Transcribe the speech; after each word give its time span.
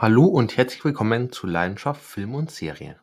Hallo 0.00 0.26
und 0.26 0.56
herzlich 0.56 0.84
willkommen 0.84 1.32
zu 1.32 1.48
Leidenschaft 1.48 2.00
Film 2.00 2.36
und 2.36 2.52
Serie. 2.52 3.00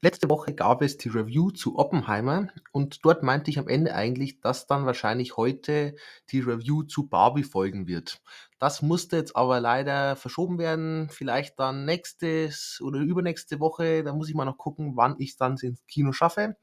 Letzte 0.00 0.30
Woche 0.30 0.54
gab 0.54 0.80
es 0.80 0.96
die 0.96 1.08
Review 1.08 1.50
zu 1.50 1.76
Oppenheimer 1.76 2.50
und 2.70 3.04
dort 3.04 3.24
meinte 3.24 3.50
ich 3.50 3.58
am 3.58 3.66
Ende 3.66 3.96
eigentlich, 3.96 4.40
dass 4.40 4.68
dann 4.68 4.86
wahrscheinlich 4.86 5.36
heute 5.36 5.96
die 6.30 6.38
Review 6.38 6.84
zu 6.84 7.08
Barbie 7.08 7.42
folgen 7.42 7.88
wird. 7.88 8.22
Das 8.60 8.80
musste 8.80 9.16
jetzt 9.16 9.34
aber 9.34 9.58
leider 9.58 10.14
verschoben 10.14 10.60
werden, 10.60 11.08
vielleicht 11.10 11.58
dann 11.58 11.84
nächstes 11.84 12.80
oder 12.80 13.00
übernächste 13.00 13.58
Woche, 13.58 14.04
da 14.04 14.12
muss 14.12 14.28
ich 14.28 14.36
mal 14.36 14.44
noch 14.44 14.56
gucken, 14.56 14.96
wann 14.96 15.16
ich 15.18 15.36
dann 15.36 15.56
ins 15.60 15.84
Kino 15.88 16.12
schaffe. 16.12 16.56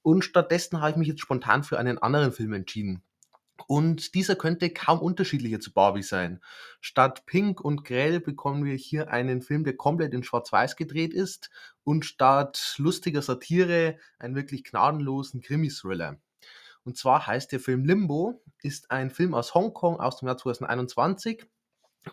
Und 0.00 0.24
stattdessen 0.24 0.80
habe 0.80 0.92
ich 0.92 0.96
mich 0.96 1.08
jetzt 1.08 1.20
spontan 1.20 1.64
für 1.64 1.78
einen 1.78 1.98
anderen 1.98 2.32
Film 2.32 2.54
entschieden. 2.54 3.02
Und 3.66 4.14
dieser 4.14 4.36
könnte 4.36 4.70
kaum 4.70 5.00
unterschiedlicher 5.00 5.60
zu 5.60 5.72
Barbie 5.72 6.02
sein. 6.02 6.40
Statt 6.80 7.26
Pink 7.26 7.60
und 7.60 7.84
Grell 7.84 8.20
bekommen 8.20 8.64
wir 8.64 8.74
hier 8.74 9.10
einen 9.10 9.42
Film, 9.42 9.64
der 9.64 9.76
komplett 9.76 10.14
in 10.14 10.22
Schwarz-Weiß 10.22 10.76
gedreht 10.76 11.12
ist 11.12 11.50
und 11.84 12.04
statt 12.04 12.74
lustiger 12.78 13.22
Satire 13.22 13.98
einen 14.18 14.36
wirklich 14.36 14.64
gnadenlosen 14.64 15.40
Krimi-Thriller. 15.40 16.18
Und 16.84 16.96
zwar 16.96 17.26
heißt 17.26 17.52
der 17.52 17.60
Film 17.60 17.84
Limbo, 17.84 18.42
ist 18.62 18.90
ein 18.90 19.10
Film 19.10 19.34
aus 19.34 19.54
Hongkong 19.54 20.00
aus 20.00 20.18
dem 20.18 20.28
Jahr 20.28 20.38
2021 20.38 21.44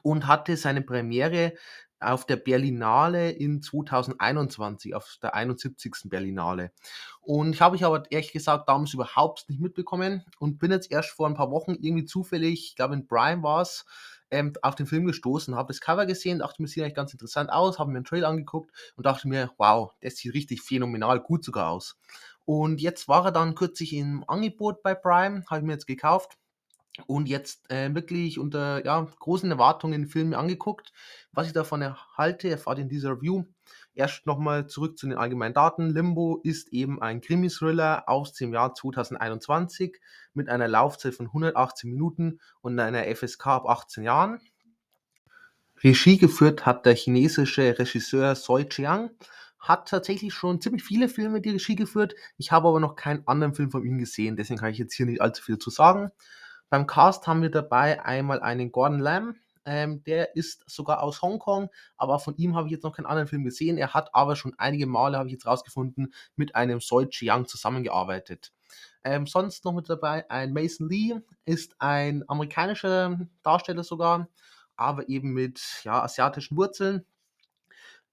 und 0.01 0.27
hatte 0.27 0.57
seine 0.57 0.81
Premiere 0.81 1.53
auf 1.99 2.25
der 2.25 2.35
Berlinale 2.35 3.31
in 3.31 3.61
2021, 3.61 4.95
auf 4.95 5.17
der 5.21 5.35
71. 5.35 5.93
Berlinale. 6.05 6.71
Und 7.21 7.53
ich 7.53 7.61
habe 7.61 7.75
ich 7.75 7.83
aber 7.83 8.03
ehrlich 8.11 8.33
gesagt 8.33 8.69
damals 8.69 8.93
überhaupt 8.93 9.49
nicht 9.49 9.61
mitbekommen 9.61 10.23
und 10.39 10.59
bin 10.59 10.71
jetzt 10.71 10.91
erst 10.91 11.11
vor 11.11 11.27
ein 11.27 11.35
paar 11.35 11.51
Wochen 11.51 11.75
irgendwie 11.79 12.05
zufällig, 12.05 12.69
ich 12.69 12.75
glaube 12.75 12.95
in 12.95 13.07
Prime 13.07 13.43
war 13.43 13.61
es, 13.61 13.85
ähm, 14.31 14.53
auf 14.61 14.75
den 14.75 14.87
Film 14.87 15.05
gestoßen, 15.05 15.55
habe 15.55 15.67
das 15.67 15.81
Cover 15.81 16.05
gesehen, 16.05 16.39
dachte 16.39 16.61
mir, 16.61 16.67
sieht 16.67 16.83
eigentlich 16.83 16.95
ganz 16.95 17.13
interessant 17.13 17.51
aus, 17.51 17.79
habe 17.79 17.91
mir 17.91 17.97
einen 17.97 18.05
Trail 18.05 18.25
angeguckt 18.25 18.71
und 18.95 19.05
dachte 19.05 19.27
mir, 19.27 19.51
wow, 19.57 19.93
das 20.01 20.15
sieht 20.17 20.33
richtig 20.33 20.61
phänomenal 20.61 21.19
gut 21.19 21.43
sogar 21.43 21.69
aus. 21.69 21.97
Und 22.43 22.81
jetzt 22.81 23.07
war 23.07 23.25
er 23.25 23.31
dann 23.31 23.55
kürzlich 23.55 23.93
im 23.93 24.23
Angebot 24.27 24.83
bei 24.83 24.93
Prime, 24.93 25.43
habe 25.49 25.59
ich 25.59 25.65
mir 25.65 25.73
jetzt 25.73 25.87
gekauft 25.87 26.37
und 27.07 27.27
jetzt 27.27 27.69
äh, 27.69 27.93
wirklich 27.93 28.39
unter 28.39 28.83
ja, 28.85 29.07
großen 29.19 29.49
Erwartungen 29.51 30.01
den 30.01 30.07
Film 30.07 30.33
angeguckt. 30.33 30.93
Was 31.31 31.47
ich 31.47 31.53
davon 31.53 31.81
erhalte, 31.81 32.49
erfahrt 32.49 32.77
ihr 32.77 32.83
in 32.83 32.89
dieser 32.89 33.11
Review. 33.11 33.45
Erst 33.93 34.25
nochmal 34.25 34.67
zurück 34.67 34.97
zu 34.97 35.07
den 35.07 35.17
allgemeinen 35.17 35.53
Daten. 35.53 35.89
Limbo 35.89 36.39
ist 36.43 36.73
eben 36.73 37.01
ein 37.01 37.21
Krimi-Thriller 37.21 38.07
aus 38.07 38.33
dem 38.33 38.53
Jahr 38.53 38.73
2021 38.73 39.99
mit 40.33 40.49
einer 40.49 40.67
Laufzeit 40.67 41.15
von 41.15 41.27
118 41.27 41.89
Minuten 41.89 42.39
und 42.61 42.79
einer 42.79 43.03
FSK 43.15 43.47
ab 43.47 43.69
18 43.69 44.03
Jahren. 44.03 44.39
Regie 45.83 46.17
geführt 46.17 46.65
hat 46.65 46.85
der 46.85 46.95
chinesische 46.95 47.77
Regisseur 47.77 48.35
Soi 48.35 48.65
Chiang, 48.65 49.11
hat 49.59 49.89
tatsächlich 49.89 50.33
schon 50.33 50.61
ziemlich 50.61 50.83
viele 50.83 51.09
Filme 51.09 51.41
die 51.41 51.51
Regie 51.51 51.75
geführt. 51.75 52.15
Ich 52.37 52.51
habe 52.51 52.67
aber 52.67 52.79
noch 52.79 52.95
keinen 52.95 53.27
anderen 53.27 53.53
Film 53.53 53.71
von 53.71 53.85
ihm 53.85 53.97
gesehen, 53.97 54.35
deswegen 54.35 54.59
kann 54.59 54.71
ich 54.71 54.77
jetzt 54.77 54.93
hier 54.93 55.05
nicht 55.05 55.21
allzu 55.21 55.43
viel 55.43 55.57
zu 55.57 55.69
sagen. 55.69 56.11
Beim 56.69 56.87
Cast 56.87 57.27
haben 57.27 57.41
wir 57.41 57.51
dabei 57.51 58.03
einmal 58.03 58.41
einen 58.41 58.71
Gordon 58.71 58.99
Lamb, 58.99 59.37
ähm, 59.65 60.03
der 60.03 60.35
ist 60.35 60.63
sogar 60.67 61.01
aus 61.01 61.21
Hongkong, 61.21 61.69
aber 61.97 62.19
von 62.19 62.35
ihm 62.37 62.55
habe 62.55 62.67
ich 62.67 62.73
jetzt 62.73 62.83
noch 62.83 62.95
keinen 62.95 63.07
anderen 63.07 63.27
Film 63.27 63.43
gesehen. 63.43 63.77
Er 63.77 63.93
hat 63.93 64.13
aber 64.13 64.35
schon 64.35 64.53
einige 64.57 64.85
Male, 64.85 65.17
habe 65.17 65.27
ich 65.27 65.33
jetzt 65.33 65.47
rausgefunden, 65.47 66.13
mit 66.35 66.55
einem 66.55 66.79
Soi 66.79 67.07
Chiang 67.07 67.47
zusammengearbeitet. 67.47 68.53
Ähm, 69.03 69.27
sonst 69.27 69.65
noch 69.65 69.73
mit 69.73 69.89
dabei 69.89 70.29
ein 70.29 70.53
Mason 70.53 70.87
Lee, 70.89 71.15
ist 71.45 71.75
ein 71.79 72.23
amerikanischer 72.27 73.19
Darsteller 73.43 73.83
sogar, 73.83 74.27
aber 74.75 75.09
eben 75.09 75.33
mit 75.33 75.61
ja, 75.83 76.03
asiatischen 76.03 76.57
Wurzeln. 76.57 77.05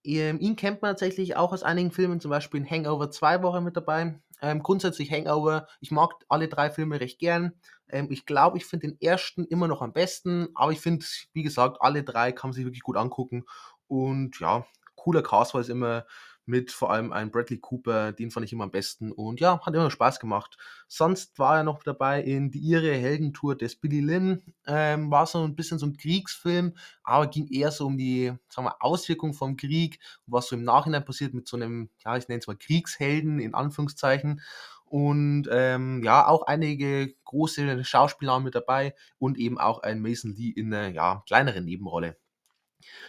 Ähm, 0.04 0.40
ihn 0.40 0.56
kennt 0.56 0.82
man 0.82 0.90
tatsächlich 0.90 1.36
auch 1.36 1.52
aus 1.52 1.62
einigen 1.62 1.92
Filmen, 1.92 2.20
zum 2.20 2.30
Beispiel 2.30 2.60
in 2.60 2.68
Hangover 2.68 3.10
2 3.10 3.42
war 3.42 3.54
er 3.54 3.60
mit 3.60 3.76
dabei. 3.76 4.18
Ähm, 4.40 4.62
grundsätzlich 4.62 5.12
Hangover, 5.12 5.68
ich 5.80 5.92
mag 5.92 6.14
alle 6.28 6.48
drei 6.48 6.70
Filme 6.70 7.00
recht 7.00 7.20
gern. 7.20 7.52
Ähm, 7.88 8.08
ich 8.10 8.26
glaube, 8.26 8.58
ich 8.58 8.64
finde 8.66 8.88
den 8.88 9.00
ersten 9.00 9.44
immer 9.44 9.68
noch 9.68 9.82
am 9.82 9.92
besten, 9.92 10.48
aber 10.54 10.72
ich 10.72 10.80
finde, 10.80 11.06
wie 11.32 11.44
gesagt, 11.44 11.76
alle 11.80 12.02
drei 12.02 12.32
kann 12.32 12.50
man 12.50 12.54
sich 12.54 12.64
wirklich 12.64 12.82
gut 12.82 12.96
angucken. 12.96 13.44
Und 13.86 14.40
ja, 14.40 14.66
cooler 14.96 15.22
Cast 15.22 15.54
war 15.54 15.60
es 15.60 15.68
immer 15.68 16.04
mit 16.46 16.72
vor 16.72 16.90
allem 16.92 17.12
einem 17.12 17.30
Bradley 17.30 17.58
Cooper, 17.58 18.12
den 18.12 18.30
fand 18.30 18.44
ich 18.46 18.52
immer 18.52 18.64
am 18.64 18.70
besten 18.70 19.12
und 19.12 19.40
ja, 19.40 19.60
hat 19.64 19.74
immer 19.74 19.90
Spaß 19.90 20.20
gemacht. 20.20 20.56
Sonst 20.88 21.38
war 21.38 21.58
er 21.58 21.64
noch 21.64 21.82
dabei 21.82 22.22
in 22.22 22.50
die 22.50 22.58
ihre 22.58 22.92
Heldentour 22.92 23.56
des 23.56 23.76
Billy 23.76 24.00
Lynn, 24.00 24.42
ähm, 24.66 25.10
war 25.10 25.26
so 25.26 25.42
ein 25.44 25.54
bisschen 25.56 25.78
so 25.78 25.86
ein 25.86 25.96
Kriegsfilm, 25.96 26.74
aber 27.04 27.26
ging 27.28 27.46
eher 27.48 27.70
so 27.70 27.86
um 27.86 27.96
die, 27.96 28.32
sagen 28.48 28.66
wir, 28.66 28.76
Auswirkungen 28.80 29.34
vom 29.34 29.56
Krieg, 29.56 30.00
was 30.26 30.48
so 30.48 30.56
im 30.56 30.64
Nachhinein 30.64 31.04
passiert 31.04 31.34
mit 31.34 31.46
so 31.48 31.56
einem, 31.56 31.90
ja, 32.04 32.16
ich 32.16 32.28
nenne 32.28 32.40
es 32.40 32.46
mal 32.46 32.56
Kriegshelden 32.56 33.38
in 33.40 33.54
Anführungszeichen 33.54 34.40
und 34.84 35.48
ähm, 35.50 36.02
ja, 36.04 36.26
auch 36.26 36.42
einige 36.46 37.14
große 37.24 37.82
Schauspieler 37.84 38.40
mit 38.40 38.54
dabei 38.54 38.94
und 39.18 39.38
eben 39.38 39.58
auch 39.58 39.82
ein 39.82 40.02
Mason 40.02 40.34
Lee 40.34 40.50
in 40.50 40.72
einer 40.72 40.88
ja, 40.94 41.22
kleineren 41.26 41.64
Nebenrolle. 41.64 42.18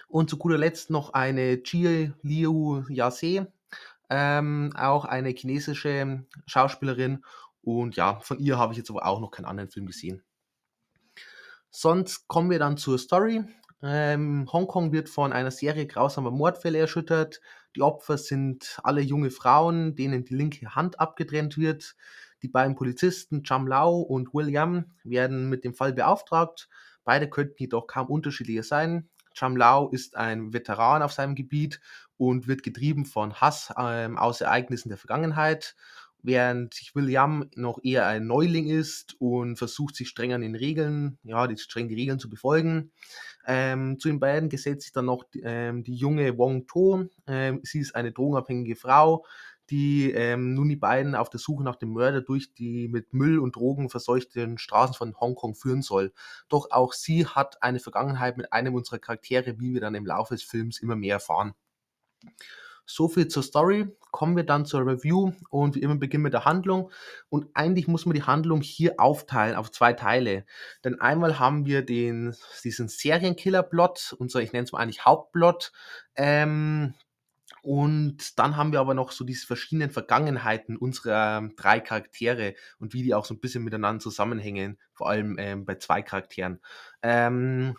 Und 0.08 0.30
zu 0.30 0.38
guter 0.38 0.58
Letzt 0.58 0.90
noch 0.90 1.14
eine 1.14 1.62
Jie 1.64 2.14
Liu 2.22 2.84
Yase, 2.90 3.52
ähm, 4.10 4.74
auch 4.76 5.06
eine 5.06 5.30
chinesische 5.30 6.26
Schauspielerin. 6.46 7.24
Und 7.62 7.96
ja, 7.96 8.20
von 8.20 8.40
ihr 8.40 8.58
habe 8.58 8.74
ich 8.74 8.78
jetzt 8.78 8.90
aber 8.90 9.06
auch 9.06 9.20
noch 9.20 9.32
keinen 9.32 9.46
anderen 9.46 9.70
Film 9.70 9.86
gesehen. 9.86 10.24
Sonst 11.70 12.28
kommen 12.28 12.52
wir 12.52 12.60
dann 12.60 12.78
zur 12.78 13.00
Story. 13.00 13.44
Ähm, 13.82 14.48
Hongkong 14.52 14.92
wird 14.92 15.10
von 15.10 15.34
einer 15.34 15.52
Serie 15.52 15.88
grausamer 15.88 16.32
Mordfälle 16.32 16.78
erschüttert. 16.78 17.42
Die 17.76 17.82
Opfer 17.82 18.18
sind 18.18 18.80
alle 18.84 19.02
junge 19.02 19.32
Frauen, 19.32 19.96
denen 19.96 20.24
die 20.24 20.36
linke 20.36 20.76
Hand 20.76 21.00
abgetrennt 21.00 21.58
wird. 21.58 21.96
Die 22.44 22.48
beiden 22.48 22.76
Polizisten 22.76 23.44
Cham 23.44 23.68
Lau 23.68 24.00
und 24.00 24.34
William 24.34 24.92
werden 25.04 25.50
mit 25.50 25.64
dem 25.64 25.74
Fall 25.74 25.94
beauftragt. 25.94 26.70
Beide 27.04 27.30
könnten 27.30 27.56
jedoch 27.58 27.88
kaum 27.88 28.08
unterschiedlicher 28.08 28.64
sein. 28.64 29.10
Cham 29.34 29.56
Lau 29.58 29.90
ist 29.90 30.16
ein 30.16 30.54
Veteran 30.54 31.02
auf 31.02 31.14
seinem 31.14 31.36
Gebiet 31.36 31.80
und 32.18 32.48
wird 32.48 32.64
getrieben 32.64 33.06
von 33.06 33.36
Hass 33.36 33.74
ähm, 33.78 34.18
aus 34.18 34.42
Ereignissen 34.42 34.90
der 34.90 34.98
Vergangenheit 34.98 35.76
während 36.24 36.74
sich 36.74 36.96
William 36.96 37.50
noch 37.56 37.80
eher 37.84 38.08
ein 38.08 38.26
Neuling 38.26 38.68
ist 38.68 39.16
und 39.20 39.58
versucht 39.58 39.96
sich 39.96 40.08
streng 40.08 40.34
an 40.34 40.42
den 40.42 40.56
Regeln, 40.56 41.20
ja, 41.24 41.46
die, 41.48 41.58
streng 41.58 41.90
die 41.90 41.96
Regeln 41.96 42.18
zu 42.18 42.30
befolgen. 42.30 42.92
Ähm, 43.46 44.00
zu 44.00 44.08
den 44.08 44.22
beiden 44.22 44.48
gesetzt 44.50 44.84
sich 44.84 44.94
dann 44.94 45.06
noch 45.06 45.26
ähm, 45.44 45.84
die 45.84 45.96
junge 45.96 46.38
Wong 46.38 46.66
To. 46.66 47.10
Ähm, 47.28 47.60
sie 47.64 47.80
ist 47.80 47.94
eine 47.94 48.14
drogenabhängige 48.14 48.78
Frau, 48.78 49.26
die 49.70 50.12
ähm, 50.12 50.54
nun 50.54 50.70
die 50.70 50.76
beiden 50.76 51.16
auf 51.16 51.30
der 51.30 51.40
Suche 51.40 51.64
nach 51.64 51.76
dem 51.76 51.94
Mörder 51.94 52.22
durch 52.22 52.54
die 52.54 52.88
mit 52.88 53.14
Müll 53.14 53.40
und 53.40 53.56
Drogen 53.56 53.90
verseuchten 53.90 54.58
Straßen 54.58 54.96
von 54.96 55.16
Hongkong 55.20 55.56
führen 55.56 55.82
soll. 55.82 56.14
Doch 56.50 56.72
auch 56.72 56.94
sie 56.94 57.26
hat 57.26 57.62
eine 57.64 57.80
Vergangenheit 57.80 58.38
mit 58.38 58.52
einem 58.52 58.76
unserer 58.76 59.00
Charaktere, 59.00 59.60
wie 59.60 59.74
wir 59.74 59.82
dann 59.82 59.96
im 59.96 60.06
Laufe 60.06 60.34
des 60.34 60.44
Films 60.44 60.80
immer 60.80 60.96
mehr 60.96 61.16
erfahren. 61.16 61.54
So 62.86 63.08
viel 63.08 63.30
zur 63.30 63.44
Story. 63.44 63.88
Kommen 64.12 64.36
wir 64.36 64.44
dann 64.44 64.66
zur 64.66 64.86
Review 64.86 65.32
und 65.50 65.76
wie 65.76 65.82
immer 65.82 65.96
beginnen 65.96 66.24
mit 66.24 66.34
der 66.34 66.46
Handlung. 66.46 66.92
Und 67.30 67.48
eigentlich 67.54 67.88
muss 67.88 68.06
man 68.06 68.14
die 68.14 68.24
Handlung 68.24 68.62
hier 68.62 69.00
aufteilen 69.00 69.56
auf 69.56 69.72
zwei 69.72 69.94
Teile. 69.94 70.46
Denn 70.84 71.00
einmal 71.00 71.40
haben 71.40 71.66
wir 71.66 71.84
den, 71.84 72.36
diesen 72.64 72.90
Serienkiller-Plot, 72.90 74.16
unser, 74.20 74.42
ich 74.42 74.52
nenne 74.52 74.66
es 74.66 74.72
mal 74.72 74.80
eigentlich 74.80 75.06
Hauptplot. 75.06 75.72
Ähm, 76.16 76.94
und 77.64 78.38
dann 78.38 78.58
haben 78.58 78.74
wir 78.74 78.82
aber 78.82 78.94
noch 78.94 79.14
so 79.14 79.24
diese 79.24 79.48
verschiedenen 79.48 79.90
Vergangenheiten 79.90 80.76
unserer 80.76 81.50
drei 81.56 81.80
Charaktere 81.80 82.56
und 82.78 82.94
wie 82.94 83.04
die 83.04 83.14
auch 83.14 83.24
so 83.24 83.34
ein 83.34 83.40
bisschen 83.40 83.64
miteinander 83.64 84.02
zusammenhängen, 84.02 84.78
vor 84.92 85.10
allem 85.10 85.38
ähm, 85.40 85.66
bei 85.66 85.76
zwei 85.76 86.02
Charakteren. 86.02 86.60
Ähm, 87.02 87.78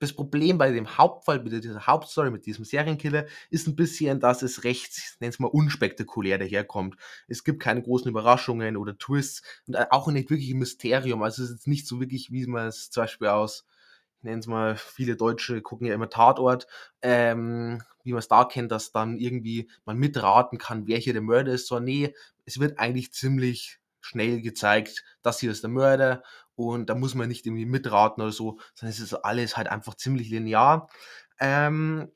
das 0.00 0.12
Problem 0.12 0.58
bei 0.58 0.70
dem 0.70 0.98
Hauptfall, 0.98 1.42
mit 1.42 1.64
dieser 1.64 1.86
Hauptstory, 1.86 2.30
mit 2.30 2.44
diesem 2.44 2.66
Serienkiller, 2.66 3.24
ist 3.48 3.66
ein 3.68 3.74
bisschen, 3.74 4.20
dass 4.20 4.42
es 4.42 4.64
recht, 4.64 5.16
nenn 5.20 5.30
es 5.30 5.38
mal, 5.38 5.48
unspektakulär 5.48 6.36
daherkommt. 6.36 6.96
Es 7.26 7.42
gibt 7.42 7.62
keine 7.62 7.80
großen 7.80 8.10
Überraschungen 8.10 8.76
oder 8.76 8.98
Twists 8.98 9.42
und 9.66 9.76
auch 9.92 10.08
nicht 10.08 10.28
wirklich 10.28 10.50
ein 10.50 10.58
Mysterium. 10.58 11.22
Also 11.22 11.42
es 11.42 11.50
ist 11.50 11.66
nicht 11.66 11.86
so 11.86 12.00
wirklich, 12.00 12.30
wie 12.30 12.46
man 12.46 12.66
es 12.66 12.90
zum 12.90 13.04
Beispiel 13.04 13.28
aus, 13.28 13.64
ich 14.22 14.24
nenne 14.24 14.38
es 14.38 14.46
mal, 14.46 14.76
viele 14.76 15.16
Deutsche 15.16 15.62
gucken 15.62 15.88
ja 15.88 15.94
immer 15.94 16.08
Tatort, 16.08 16.68
ähm, 17.02 17.82
wie 18.04 18.12
man 18.12 18.20
es 18.20 18.28
da 18.28 18.44
kennt, 18.44 18.70
dass 18.70 18.92
dann 18.92 19.18
irgendwie 19.18 19.68
man 19.84 19.98
mitraten 19.98 20.58
kann, 20.58 20.86
wer 20.86 20.98
hier 20.98 21.12
der 21.12 21.22
Mörder 21.22 21.52
ist. 21.52 21.66
So, 21.66 21.80
nee, 21.80 22.14
es 22.44 22.60
wird 22.60 22.78
eigentlich 22.78 23.12
ziemlich 23.12 23.80
schnell 24.00 24.40
gezeigt, 24.40 25.02
das 25.22 25.40
hier 25.40 25.50
ist 25.50 25.64
der 25.64 25.70
Mörder 25.70 26.22
und 26.54 26.88
da 26.88 26.94
muss 26.94 27.16
man 27.16 27.28
nicht 27.28 27.46
irgendwie 27.46 27.66
mitraten 27.66 28.22
oder 28.22 28.30
so, 28.30 28.60
sondern 28.74 28.92
es 28.92 29.00
ist 29.00 29.12
alles 29.12 29.56
halt 29.56 29.66
einfach 29.66 29.96
ziemlich 29.96 30.30
linear. 30.30 30.88
Ähm, 31.40 32.12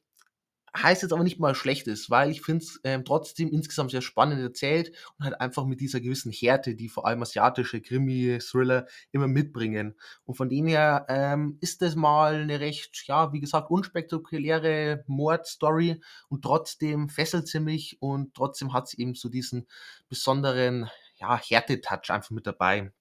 heißt 0.83 1.03
jetzt 1.03 1.13
aber 1.13 1.25
nicht 1.25 1.41
mal 1.41 1.55
schlecht 1.55 1.87
ist, 1.87 2.11
weil 2.11 2.31
ich 2.31 2.43
finde 2.43 2.65
es 2.65 2.81
ähm, 2.85 3.05
trotzdem 3.05 3.49
insgesamt 3.49 3.91
sehr 3.91 4.03
spannend 4.03 4.41
erzählt 4.41 4.93
und 5.19 5.25
halt 5.25 5.41
einfach 5.41 5.65
mit 5.65 5.81
dieser 5.81 6.01
gewissen 6.01 6.33
Härte, 6.33 6.75
die 6.75 6.89
vor 6.89 7.07
allem 7.07 7.23
asiatische 7.23 7.81
Krimi, 7.81 8.39
Thriller 8.41 8.87
immer 9.13 9.29
mitbringen. 9.29 9.97
Und 10.25 10.37
von 10.37 10.49
dem 10.49 10.67
her 10.67 11.07
ähm, 11.09 11.59
ist 11.61 11.83
das 11.83 11.97
mal 11.97 12.35
eine 12.35 12.61
recht, 12.61 13.05
ja, 13.07 13.33
wie 13.33 13.41
gesagt, 13.41 13.71
unspektakuläre 13.71 15.05
Mordstory 15.07 16.01
und 16.29 16.43
trotzdem 16.43 17.09
fesselt 17.09 17.49
sie 17.49 17.61
mich 17.61 17.97
und 18.01 18.35
trotzdem 18.35 18.73
hat 18.73 18.89
sie 18.89 19.01
eben 19.01 19.15
so 19.15 19.29
diesen 19.29 19.67
besonderen, 20.09 20.91
ja, 21.17 21.41
Härte-Touch 21.41 22.11
einfach 22.11 22.31
mit 22.31 22.47
dabei. 22.47 22.93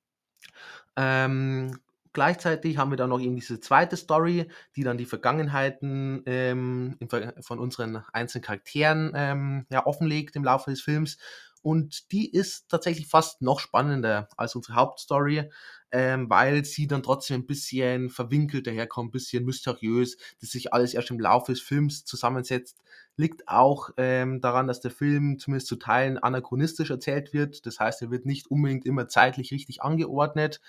Ähm, 0.96 1.80
Gleichzeitig 2.16 2.78
haben 2.78 2.92
wir 2.92 2.98
dann 2.98 3.10
noch 3.10 3.20
eben 3.20 3.36
diese 3.36 3.60
zweite 3.60 3.98
Story, 3.98 4.50
die 4.78 4.84
dann 4.84 4.98
die 4.98 5.06
Vergangenheiten 5.06 6.24
ähm, 6.26 6.98
von 7.42 7.60
unseren 7.60 8.06
einzelnen 8.14 8.42
Charakteren 8.42 9.12
ähm, 9.14 9.66
ja, 9.70 9.86
offenlegt 9.86 10.38
im 10.38 10.46
Laufe 10.46 10.72
des 10.72 10.82
Films. 10.82 11.18
Und 11.62 12.14
die 12.14 12.32
ist 12.32 12.70
tatsächlich 12.70 13.08
fast 13.08 13.42
noch 13.42 13.60
spannender 13.60 14.30
als 14.38 14.56
unsere 14.56 14.76
Hauptstory, 14.76 15.50
ähm, 15.92 16.30
weil 16.30 16.64
sie 16.64 16.88
dann 16.88 17.04
trotzdem 17.04 17.42
ein 17.42 17.48
bisschen 17.48 18.10
verwinkelt 18.10 18.66
daherkommt, 18.66 19.10
ein 19.10 19.12
bisschen 19.12 19.44
mysteriös, 19.44 20.16
dass 20.40 20.52
sich 20.52 20.72
alles 20.74 20.94
erst 20.94 21.12
im 21.12 21.20
Laufe 21.20 21.52
des 21.52 21.60
Films 21.60 22.06
zusammensetzt. 22.06 22.82
Liegt 23.18 23.50
auch 23.50 23.90
ähm, 23.98 24.40
daran, 24.40 24.68
dass 24.68 24.80
der 24.80 24.92
Film 24.92 25.38
zumindest 25.38 25.68
zu 25.68 25.76
Teilen 25.76 26.18
anachronistisch 26.18 26.92
erzählt 26.92 27.34
wird. 27.34 27.66
Das 27.66 27.80
heißt, 27.80 28.02
er 28.02 28.12
wird 28.12 28.26
nicht 28.26 28.48
unbedingt 28.48 28.86
immer 28.86 29.10
zeitlich 29.10 29.52
richtig 29.52 29.82
angeordnet 29.82 30.62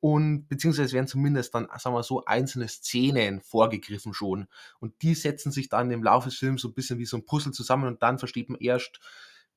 und 0.00 0.48
beziehungsweise 0.48 0.94
werden 0.94 1.06
zumindest 1.06 1.54
dann, 1.54 1.68
sagen 1.78 1.94
wir 1.94 2.02
so, 2.02 2.24
einzelne 2.24 2.68
Szenen 2.68 3.40
vorgegriffen 3.40 4.14
schon. 4.14 4.48
Und 4.78 5.00
die 5.02 5.14
setzen 5.14 5.52
sich 5.52 5.68
dann 5.68 5.90
im 5.90 6.02
Laufe 6.02 6.30
des 6.30 6.38
Films 6.38 6.62
so 6.62 6.68
ein 6.68 6.74
bisschen 6.74 6.98
wie 6.98 7.04
so 7.04 7.18
ein 7.18 7.26
Puzzle 7.26 7.52
zusammen 7.52 7.86
und 7.86 8.02
dann 8.02 8.18
versteht 8.18 8.48
man 8.48 8.60
erst 8.60 9.00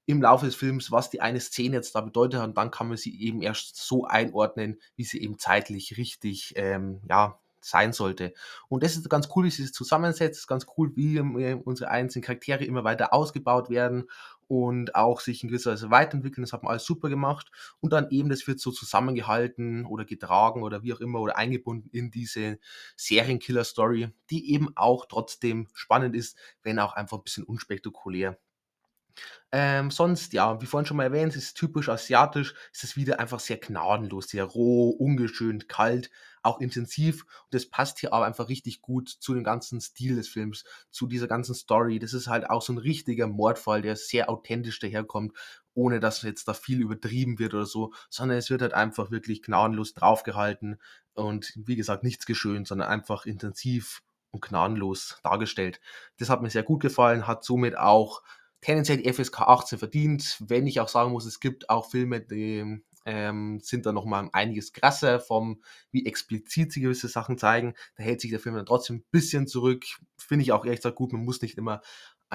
im 0.05 0.21
Laufe 0.21 0.45
des 0.45 0.55
Films, 0.55 0.91
was 0.91 1.09
die 1.09 1.21
eine 1.21 1.39
Szene 1.39 1.77
jetzt 1.77 1.95
da 1.95 2.01
bedeutet 2.01 2.41
hat 2.41 2.49
und 2.49 2.57
dann 2.57 2.71
kann 2.71 2.89
man 2.89 2.97
sie 2.97 3.17
eben 3.21 3.41
erst 3.41 3.77
so 3.77 4.05
einordnen, 4.05 4.79
wie 4.97 5.05
sie 5.05 5.21
eben 5.21 5.39
zeitlich 5.39 5.95
richtig, 5.97 6.53
ähm, 6.57 6.99
ja, 7.09 7.39
sein 7.65 7.93
sollte. 7.93 8.33
Und 8.67 8.83
das 8.83 8.95
ist 8.95 9.09
ganz 9.09 9.29
cool, 9.35 9.45
wie 9.45 9.49
sie 9.49 9.63
es 9.63 9.71
zusammensetzt, 9.71 10.47
ganz 10.47 10.65
cool, 10.77 10.91
wie 10.95 11.17
äh, 11.17 11.53
unsere 11.53 11.89
einzelnen 11.89 12.23
Charaktere 12.23 12.65
immer 12.65 12.83
weiter 12.83 13.13
ausgebaut 13.13 13.69
werden 13.69 14.09
und 14.47 14.95
auch 14.95 15.19
sich 15.19 15.43
in 15.43 15.49
gewisser 15.49 15.71
Weise 15.71 15.91
weiterentwickeln. 15.91 16.43
Das 16.43 16.53
hat 16.53 16.63
man 16.63 16.71
alles 16.71 16.85
super 16.85 17.09
gemacht. 17.09 17.51
Und 17.79 17.93
dann 17.93 18.09
eben, 18.09 18.29
das 18.29 18.47
wird 18.47 18.59
so 18.59 18.71
zusammengehalten 18.71 19.85
oder 19.85 20.05
getragen 20.05 20.63
oder 20.63 20.83
wie 20.83 20.93
auch 20.93 20.99
immer 21.01 21.19
oder 21.21 21.37
eingebunden 21.37 21.89
in 21.91 22.11
diese 22.11 22.59
Serienkiller-Story, 22.95 24.09
die 24.29 24.51
eben 24.53 24.69
auch 24.75 25.05
trotzdem 25.07 25.67
spannend 25.73 26.15
ist, 26.15 26.37
wenn 26.63 26.79
auch 26.79 26.93
einfach 26.93 27.17
ein 27.17 27.23
bisschen 27.23 27.43
unspektakulär. 27.45 28.37
Ähm, 29.51 29.91
sonst, 29.91 30.33
ja, 30.33 30.59
wie 30.61 30.65
vorhin 30.65 30.87
schon 30.87 30.97
mal 30.97 31.03
erwähnt, 31.03 31.35
ist 31.35 31.55
typisch 31.55 31.89
asiatisch, 31.89 32.55
ist 32.71 32.83
es 32.83 32.95
wieder 32.95 33.19
einfach 33.19 33.39
sehr 33.39 33.57
gnadenlos, 33.57 34.29
sehr 34.29 34.45
roh, 34.45 34.89
ungeschönt, 34.89 35.69
kalt, 35.69 36.09
auch 36.41 36.59
intensiv. 36.59 37.23
Und 37.23 37.53
das 37.53 37.67
passt 37.69 37.99
hier 37.99 38.13
aber 38.13 38.25
einfach 38.25 38.49
richtig 38.49 38.81
gut 38.81 39.09
zu 39.09 39.33
dem 39.33 39.43
ganzen 39.43 39.79
Stil 39.79 40.15
des 40.15 40.27
Films, 40.27 40.63
zu 40.89 41.07
dieser 41.07 41.27
ganzen 41.27 41.53
Story. 41.53 41.99
Das 41.99 42.13
ist 42.13 42.27
halt 42.27 42.49
auch 42.49 42.61
so 42.63 42.73
ein 42.73 42.79
richtiger 42.79 43.27
Mordfall, 43.27 43.81
der 43.83 43.95
sehr 43.95 44.29
authentisch 44.29 44.79
daherkommt, 44.79 45.33
ohne 45.75 45.99
dass 45.99 46.21
jetzt 46.23 46.47
da 46.47 46.53
viel 46.53 46.81
übertrieben 46.81 47.39
wird 47.39 47.53
oder 47.53 47.65
so, 47.65 47.93
sondern 48.09 48.37
es 48.37 48.49
wird 48.49 48.61
halt 48.61 48.73
einfach 48.73 49.11
wirklich 49.11 49.41
gnadenlos 49.43 49.93
draufgehalten 49.93 50.79
und 51.13 51.53
wie 51.55 51.75
gesagt, 51.75 52.03
nichts 52.03 52.25
geschönt, 52.25 52.67
sondern 52.67 52.89
einfach 52.89 53.25
intensiv 53.25 54.01
und 54.31 54.41
gnadenlos 54.41 55.19
dargestellt. 55.23 55.79
Das 56.17 56.29
hat 56.29 56.41
mir 56.41 56.49
sehr 56.49 56.63
gut 56.63 56.81
gefallen, 56.81 57.27
hat 57.27 57.43
somit 57.43 57.77
auch 57.77 58.23
tendenziell 58.63 58.97
die 58.97 59.11
FSK 59.11 59.41
18 59.41 59.77
verdient, 59.77 60.37
wenn 60.47 60.67
ich 60.67 60.79
auch 60.79 60.87
sagen 60.87 61.11
muss, 61.11 61.25
es 61.25 61.39
gibt 61.39 61.69
auch 61.69 61.89
Filme, 61.89 62.21
die 62.21 62.81
ähm, 63.05 63.59
sind 63.61 63.85
da 63.85 63.91
nochmal 63.91 64.29
einiges 64.31 64.73
krasser 64.73 65.19
vom, 65.19 65.61
wie 65.91 66.05
explizit 66.05 66.71
sie 66.71 66.81
gewisse 66.81 67.09
Sachen 67.09 67.37
zeigen. 67.37 67.73
Da 67.97 68.03
hält 68.03 68.21
sich 68.21 68.31
der 68.31 68.39
Film 68.39 68.55
dann 68.55 68.65
trotzdem 68.65 68.97
ein 68.97 69.05
bisschen 69.11 69.47
zurück. 69.47 69.83
Finde 70.17 70.43
ich 70.43 70.51
auch 70.51 70.65
ehrlich 70.65 70.79
gesagt 70.79 70.95
gut, 70.95 71.11
man 71.11 71.25
muss 71.25 71.41
nicht 71.41 71.57
immer 71.57 71.81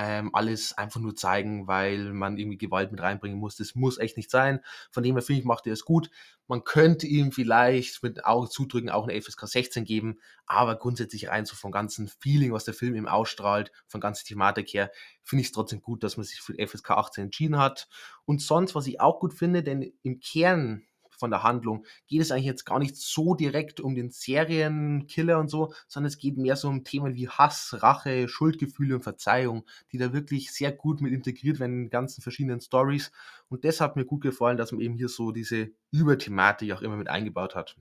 ähm, 0.01 0.33
alles 0.33 0.79
einfach 0.79 1.01
nur 1.01 1.17
zeigen, 1.17 1.67
weil 1.67 2.13
man 2.13 2.39
irgendwie 2.39 2.57
Gewalt 2.57 2.93
mit 2.93 3.01
reinbringen 3.01 3.37
muss. 3.37 3.57
Das 3.57 3.75
muss 3.75 3.99
echt 3.99 4.17
nicht 4.17 4.31
sein. 4.31 4.61
Von 4.93 5.03
dem 5.03 5.17
her 5.17 5.23
finde 5.23 5.41
ich, 5.41 5.45
macht 5.45 5.67
er 5.67 5.73
es 5.73 5.85
gut. 5.85 6.09
Man 6.47 6.63
könnte 6.63 7.09
ihm 7.09 7.33
vielleicht 7.33 8.01
mit 8.05 8.25
Augen 8.25 8.49
zudrücken 8.49 8.91
auch 8.91 9.09
eine 9.09 9.21
FSK 9.21 9.49
16 9.49 9.85
geben, 9.85 10.21
aber 10.47 10.77
grundsätzlich 10.77 11.29
rein 11.29 11.47
so 11.47 11.57
vom 11.57 11.73
ganzen 11.73 12.07
Feeling, 12.07 12.53
was 12.53 12.65
der 12.65 12.75
Film 12.75 12.95
eben 12.95 13.09
ausstrahlt, 13.09 13.73
von 13.89 14.01
ganzer 14.01 14.25
Thematik 14.25 14.73
her, 14.73 14.93
finde 15.25 15.41
ich 15.41 15.49
es 15.49 15.53
trotzdem 15.53 15.83
gut, 15.83 16.05
dass 16.05 16.17
man 16.17 16.25
sich 16.25 16.41
für 16.41 16.55
FSK 16.55 16.93
18 16.93 17.25
entschieden 17.25 17.59
hat. 17.59 17.89
Und 18.25 18.41
sonst, 18.41 18.77
was 18.77 18.87
ich 18.87 19.01
auch 19.01 19.19
gut 19.19 19.35
finde, 19.35 19.65
denn 19.65 19.93
im 20.05 20.21
Kern 20.21 20.87
von 21.19 21.31
der 21.31 21.43
Handlung 21.43 21.85
geht 22.07 22.21
es 22.23 22.31
eigentlich 22.31 22.47
jetzt 22.47 22.65
gar 22.65 22.79
nicht 22.79 22.97
so 22.97 23.35
direkt 23.35 23.81
um 23.81 23.95
den 23.95 24.11
Serienkiller 24.11 25.39
und 25.39 25.49
so, 25.49 25.73
sondern 25.87 26.09
es 26.09 26.19
geht 26.19 26.39
mehr 26.39 26.57
so 26.57 26.69
um 26.69 26.85
Themen 26.85 27.15
wie 27.15 27.29
Hass, 27.29 27.77
Rache, 27.83 28.29
Schuldgefühle 28.29 28.95
und 28.95 29.03
Verzeihung, 29.03 29.65
die 29.93 29.99
da 29.99 30.13
wirklich 30.13 30.53
sehr 30.53 30.73
gut 30.73 31.01
mit 31.01 31.13
integriert 31.13 31.61
werden 31.61 31.73
in 31.73 31.85
den 31.85 31.91
ganzen 31.91 32.23
verschiedenen 32.23 32.61
Stories. 32.61 33.11
Und 33.49 33.65
das 33.65 33.81
hat 33.81 33.97
mir 33.97 34.05
gut 34.05 34.23
gefallen, 34.23 34.57
dass 34.57 34.73
man 34.73 34.81
eben 34.81 34.95
hier 34.95 35.09
so 35.09 35.33
diese 35.33 35.71
Überthematik 35.91 36.73
auch 36.73 36.83
immer 36.83 36.97
mit 36.97 37.09
eingebaut 37.09 37.55
hat. 37.55 37.77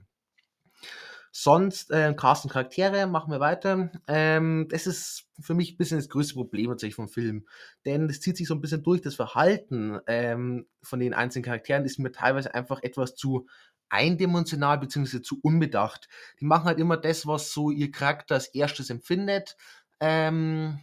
Sonst, 1.40 1.92
äh, 1.92 2.14
Cast 2.14 2.46
und 2.46 2.50
Charaktere, 2.50 3.06
machen 3.06 3.30
wir 3.30 3.38
weiter. 3.38 3.92
Ähm, 4.08 4.66
das 4.70 4.88
ist 4.88 5.28
für 5.38 5.54
mich 5.54 5.74
ein 5.74 5.76
bisschen 5.76 5.96
das 5.98 6.08
größte 6.08 6.34
Problem 6.34 6.68
tatsächlich 6.68 6.96
vom 6.96 7.06
Film. 7.06 7.46
Denn 7.86 8.08
das 8.08 8.18
zieht 8.18 8.36
sich 8.36 8.48
so 8.48 8.56
ein 8.56 8.60
bisschen 8.60 8.82
durch. 8.82 9.02
Das 9.02 9.14
Verhalten 9.14 10.00
ähm, 10.08 10.66
von 10.82 10.98
den 10.98 11.14
einzelnen 11.14 11.44
Charakteren 11.44 11.84
ist 11.84 12.00
mir 12.00 12.10
teilweise 12.10 12.56
einfach 12.56 12.82
etwas 12.82 13.14
zu 13.14 13.46
eindimensional 13.88 14.80
bzw. 14.80 15.22
zu 15.22 15.38
unbedacht. 15.40 16.08
Die 16.40 16.44
machen 16.44 16.64
halt 16.64 16.80
immer 16.80 16.96
das, 16.96 17.24
was 17.24 17.52
so 17.52 17.70
ihr 17.70 17.92
Charakter 17.92 18.34
als 18.34 18.48
erstes 18.48 18.90
empfindet. 18.90 19.56
Ähm, 20.00 20.80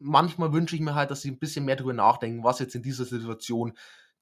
manchmal 0.00 0.52
wünsche 0.52 0.74
ich 0.74 0.82
mir 0.82 0.96
halt, 0.96 1.12
dass 1.12 1.22
sie 1.22 1.30
ein 1.30 1.38
bisschen 1.38 1.64
mehr 1.64 1.76
darüber 1.76 1.94
nachdenken, 1.94 2.42
was 2.42 2.58
jetzt 2.58 2.74
in 2.74 2.82
dieser 2.82 3.04
Situation 3.04 3.72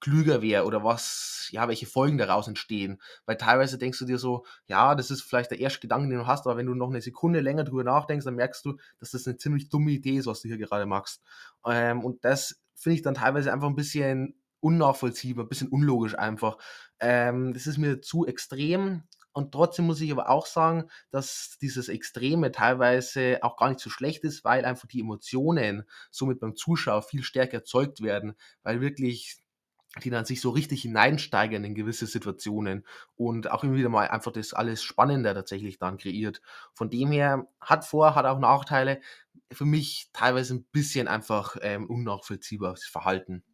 klüger 0.00 0.42
wäre 0.42 0.64
oder 0.64 0.84
was, 0.84 1.48
ja, 1.50 1.68
welche 1.68 1.86
Folgen 1.86 2.18
daraus 2.18 2.48
entstehen. 2.48 3.00
Weil 3.26 3.36
teilweise 3.36 3.78
denkst 3.78 3.98
du 3.98 4.04
dir 4.04 4.18
so, 4.18 4.44
ja, 4.66 4.94
das 4.94 5.10
ist 5.10 5.22
vielleicht 5.22 5.50
der 5.50 5.60
erste 5.60 5.80
Gedanke, 5.80 6.08
den 6.08 6.18
du 6.18 6.26
hast, 6.26 6.46
aber 6.46 6.56
wenn 6.56 6.66
du 6.66 6.74
noch 6.74 6.90
eine 6.90 7.00
Sekunde 7.00 7.40
länger 7.40 7.64
drüber 7.64 7.84
nachdenkst, 7.84 8.24
dann 8.24 8.34
merkst 8.34 8.64
du, 8.64 8.76
dass 8.98 9.12
das 9.12 9.26
eine 9.26 9.36
ziemlich 9.36 9.68
dumme 9.68 9.92
Idee 9.92 10.16
ist, 10.16 10.26
was 10.26 10.42
du 10.42 10.48
hier 10.48 10.58
gerade 10.58 10.86
machst. 10.86 11.22
Ähm, 11.66 12.04
und 12.04 12.24
das 12.24 12.60
finde 12.74 12.96
ich 12.96 13.02
dann 13.02 13.14
teilweise 13.14 13.52
einfach 13.52 13.68
ein 13.68 13.76
bisschen 13.76 14.34
unnachvollziehbar, 14.60 15.44
ein 15.44 15.48
bisschen 15.48 15.68
unlogisch 15.68 16.18
einfach. 16.18 16.58
Ähm, 16.98 17.52
das 17.52 17.66
ist 17.66 17.78
mir 17.78 18.00
zu 18.00 18.26
extrem. 18.26 19.04
Und 19.32 19.52
trotzdem 19.52 19.86
muss 19.86 20.00
ich 20.00 20.12
aber 20.12 20.30
auch 20.30 20.46
sagen, 20.46 20.88
dass 21.10 21.58
dieses 21.60 21.88
Extreme 21.88 22.52
teilweise 22.52 23.38
auch 23.42 23.56
gar 23.56 23.68
nicht 23.68 23.80
so 23.80 23.90
schlecht 23.90 24.22
ist, 24.22 24.44
weil 24.44 24.64
einfach 24.64 24.86
die 24.86 25.00
Emotionen 25.00 25.84
somit 26.10 26.38
beim 26.38 26.54
Zuschauer 26.54 27.02
viel 27.02 27.24
stärker 27.24 27.54
erzeugt 27.54 28.00
werden, 28.00 28.34
weil 28.62 28.80
wirklich 28.80 29.43
die 30.02 30.10
dann 30.10 30.24
sich 30.24 30.40
so 30.40 30.50
richtig 30.50 30.82
hineinsteigern 30.82 31.64
in 31.64 31.74
gewisse 31.74 32.06
Situationen 32.06 32.84
und 33.16 33.50
auch 33.50 33.62
immer 33.62 33.76
wieder 33.76 33.88
mal 33.88 34.08
einfach 34.08 34.32
das 34.32 34.52
alles 34.52 34.82
spannender 34.82 35.34
tatsächlich 35.34 35.78
dann 35.78 35.98
kreiert. 35.98 36.40
Von 36.72 36.90
dem 36.90 37.12
her 37.12 37.46
hat 37.60 37.84
Vor-, 37.84 38.14
hat 38.14 38.26
auch 38.26 38.38
Nachteile. 38.38 39.00
Für 39.52 39.64
mich 39.64 40.10
teilweise 40.12 40.54
ein 40.54 40.64
bisschen 40.72 41.06
einfach 41.06 41.56
ähm, 41.60 41.88
unnachvollziehbares 41.88 42.84
Verhalten. 42.84 43.44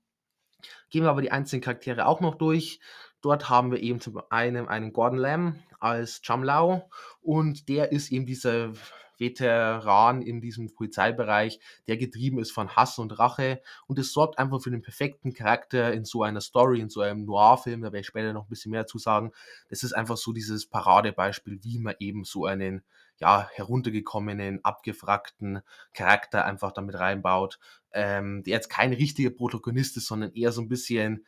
Gehen 0.91 1.05
wir 1.05 1.11
aber 1.11 1.23
die 1.23 1.33
einzelnen 1.33 1.63
Charaktere 1.63 2.07
auch 2.07 2.21
noch 2.21 2.37
durch. 2.37 2.81
Dort 3.21 3.51
haben 3.51 3.71
wir 3.71 3.81
eben 3.81 4.01
zum 4.01 4.21
einen 4.31 4.69
einen 4.69 4.93
Gordon 4.93 5.19
Lamb 5.19 5.59
als 5.79 6.23
Cham 6.23 6.43
Lao 6.43 6.91
und 7.21 7.69
der 7.69 7.93
ist 7.93 8.11
eben 8.11 8.27
dieser 8.27 8.73
Veteran 9.21 10.23
in 10.23 10.41
diesem 10.41 10.75
Polizeibereich, 10.75 11.61
der 11.87 11.97
getrieben 11.97 12.39
ist 12.39 12.51
von 12.51 12.75
Hass 12.75 12.99
und 12.99 13.19
Rache. 13.19 13.61
Und 13.87 13.99
es 13.99 14.13
sorgt 14.13 14.39
einfach 14.39 14.61
für 14.61 14.71
den 14.71 14.83
perfekten 14.83 15.33
Charakter 15.35 15.93
in 15.93 16.05
so 16.05 16.23
einer 16.23 16.41
Story, 16.41 16.81
in 16.81 16.89
so 16.89 17.03
einem 17.03 17.25
Noir-Film. 17.25 17.83
Da 17.83 17.89
werde 17.89 18.01
ich 18.01 18.07
später 18.07 18.33
noch 18.33 18.47
ein 18.47 18.49
bisschen 18.49 18.73
mehr 18.73 18.87
zu 18.87 18.99
sagen. 18.99 19.33
Das 19.69 19.83
ist 19.83 19.93
einfach 19.93 20.17
so 20.17 20.33
dieses 20.33 20.67
Paradebeispiel, 20.67 21.61
wie 21.63 21.79
man 21.79 21.95
eben 22.01 22.25
so 22.25 22.47
einen 22.47 22.83
ja, 23.21 23.49
heruntergekommenen, 23.53 24.65
abgefragten 24.65 25.61
Charakter 25.93 26.47
einfach 26.47 26.73
damit 26.73 26.99
reinbaut, 26.99 27.59
ähm, 27.93 28.43
der 28.45 28.55
jetzt 28.55 28.71
kein 28.71 28.93
richtiger 28.93 29.31
Protagonist 29.31 29.97
ist, 29.99 30.07
sondern 30.07 30.33
eher 30.33 30.53
so 30.53 30.63
ein 30.63 30.69
bisschen, 30.69 31.27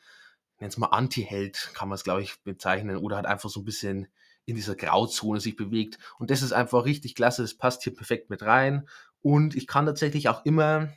nennt 0.58 0.72
es 0.72 0.78
mal 0.78 0.86
Anti-Held, 0.86 1.70
kann 1.74 1.88
man 1.88 1.96
es, 1.96 2.04
glaube 2.04 2.22
ich, 2.22 2.42
bezeichnen, 2.42 2.96
oder 2.96 3.18
hat 3.18 3.26
einfach 3.26 3.50
so 3.50 3.60
ein 3.60 3.64
bisschen 3.64 4.08
in 4.44 4.56
dieser 4.56 4.74
Grauzone 4.74 5.40
sich 5.40 5.56
bewegt. 5.56 5.98
Und 6.18 6.30
das 6.30 6.42
ist 6.42 6.52
einfach 6.52 6.84
richtig 6.84 7.14
klasse. 7.14 7.42
Das 7.42 7.54
passt 7.54 7.82
hier 7.82 7.94
perfekt 7.94 8.30
mit 8.30 8.42
rein. 8.42 8.88
Und 9.20 9.54
ich 9.54 9.66
kann 9.66 9.86
tatsächlich 9.86 10.28
auch 10.28 10.44
immer 10.44 10.92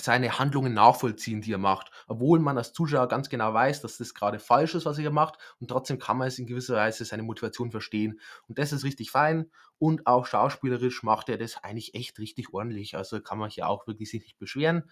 seine 0.00 0.38
Handlungen 0.38 0.74
nachvollziehen, 0.74 1.40
die 1.40 1.52
er 1.52 1.58
macht. 1.58 1.90
Obwohl 2.06 2.40
man 2.40 2.58
als 2.58 2.72
Zuschauer 2.72 3.08
ganz 3.08 3.28
genau 3.28 3.54
weiß, 3.54 3.80
dass 3.80 3.98
das 3.98 4.14
gerade 4.14 4.38
falsch 4.38 4.74
ist, 4.74 4.86
was 4.86 4.98
er 4.98 5.10
macht, 5.10 5.38
und 5.60 5.68
trotzdem 5.68 5.98
kann 5.98 6.18
man 6.18 6.28
es 6.28 6.38
in 6.38 6.46
gewisser 6.46 6.74
Weise 6.74 7.04
seine 7.04 7.22
Motivation 7.22 7.70
verstehen. 7.70 8.20
Und 8.48 8.58
das 8.58 8.72
ist 8.72 8.84
richtig 8.84 9.10
fein. 9.10 9.50
Und 9.78 10.06
auch 10.06 10.26
schauspielerisch 10.26 11.02
macht 11.02 11.28
er 11.28 11.38
das 11.38 11.62
eigentlich 11.62 11.94
echt 11.94 12.18
richtig 12.18 12.52
ordentlich. 12.52 12.96
Also 12.96 13.20
kann 13.20 13.38
man 13.38 13.50
hier 13.50 13.68
auch 13.68 13.86
wirklich 13.86 14.10
sich 14.10 14.22
nicht 14.22 14.38
beschweren. 14.38 14.90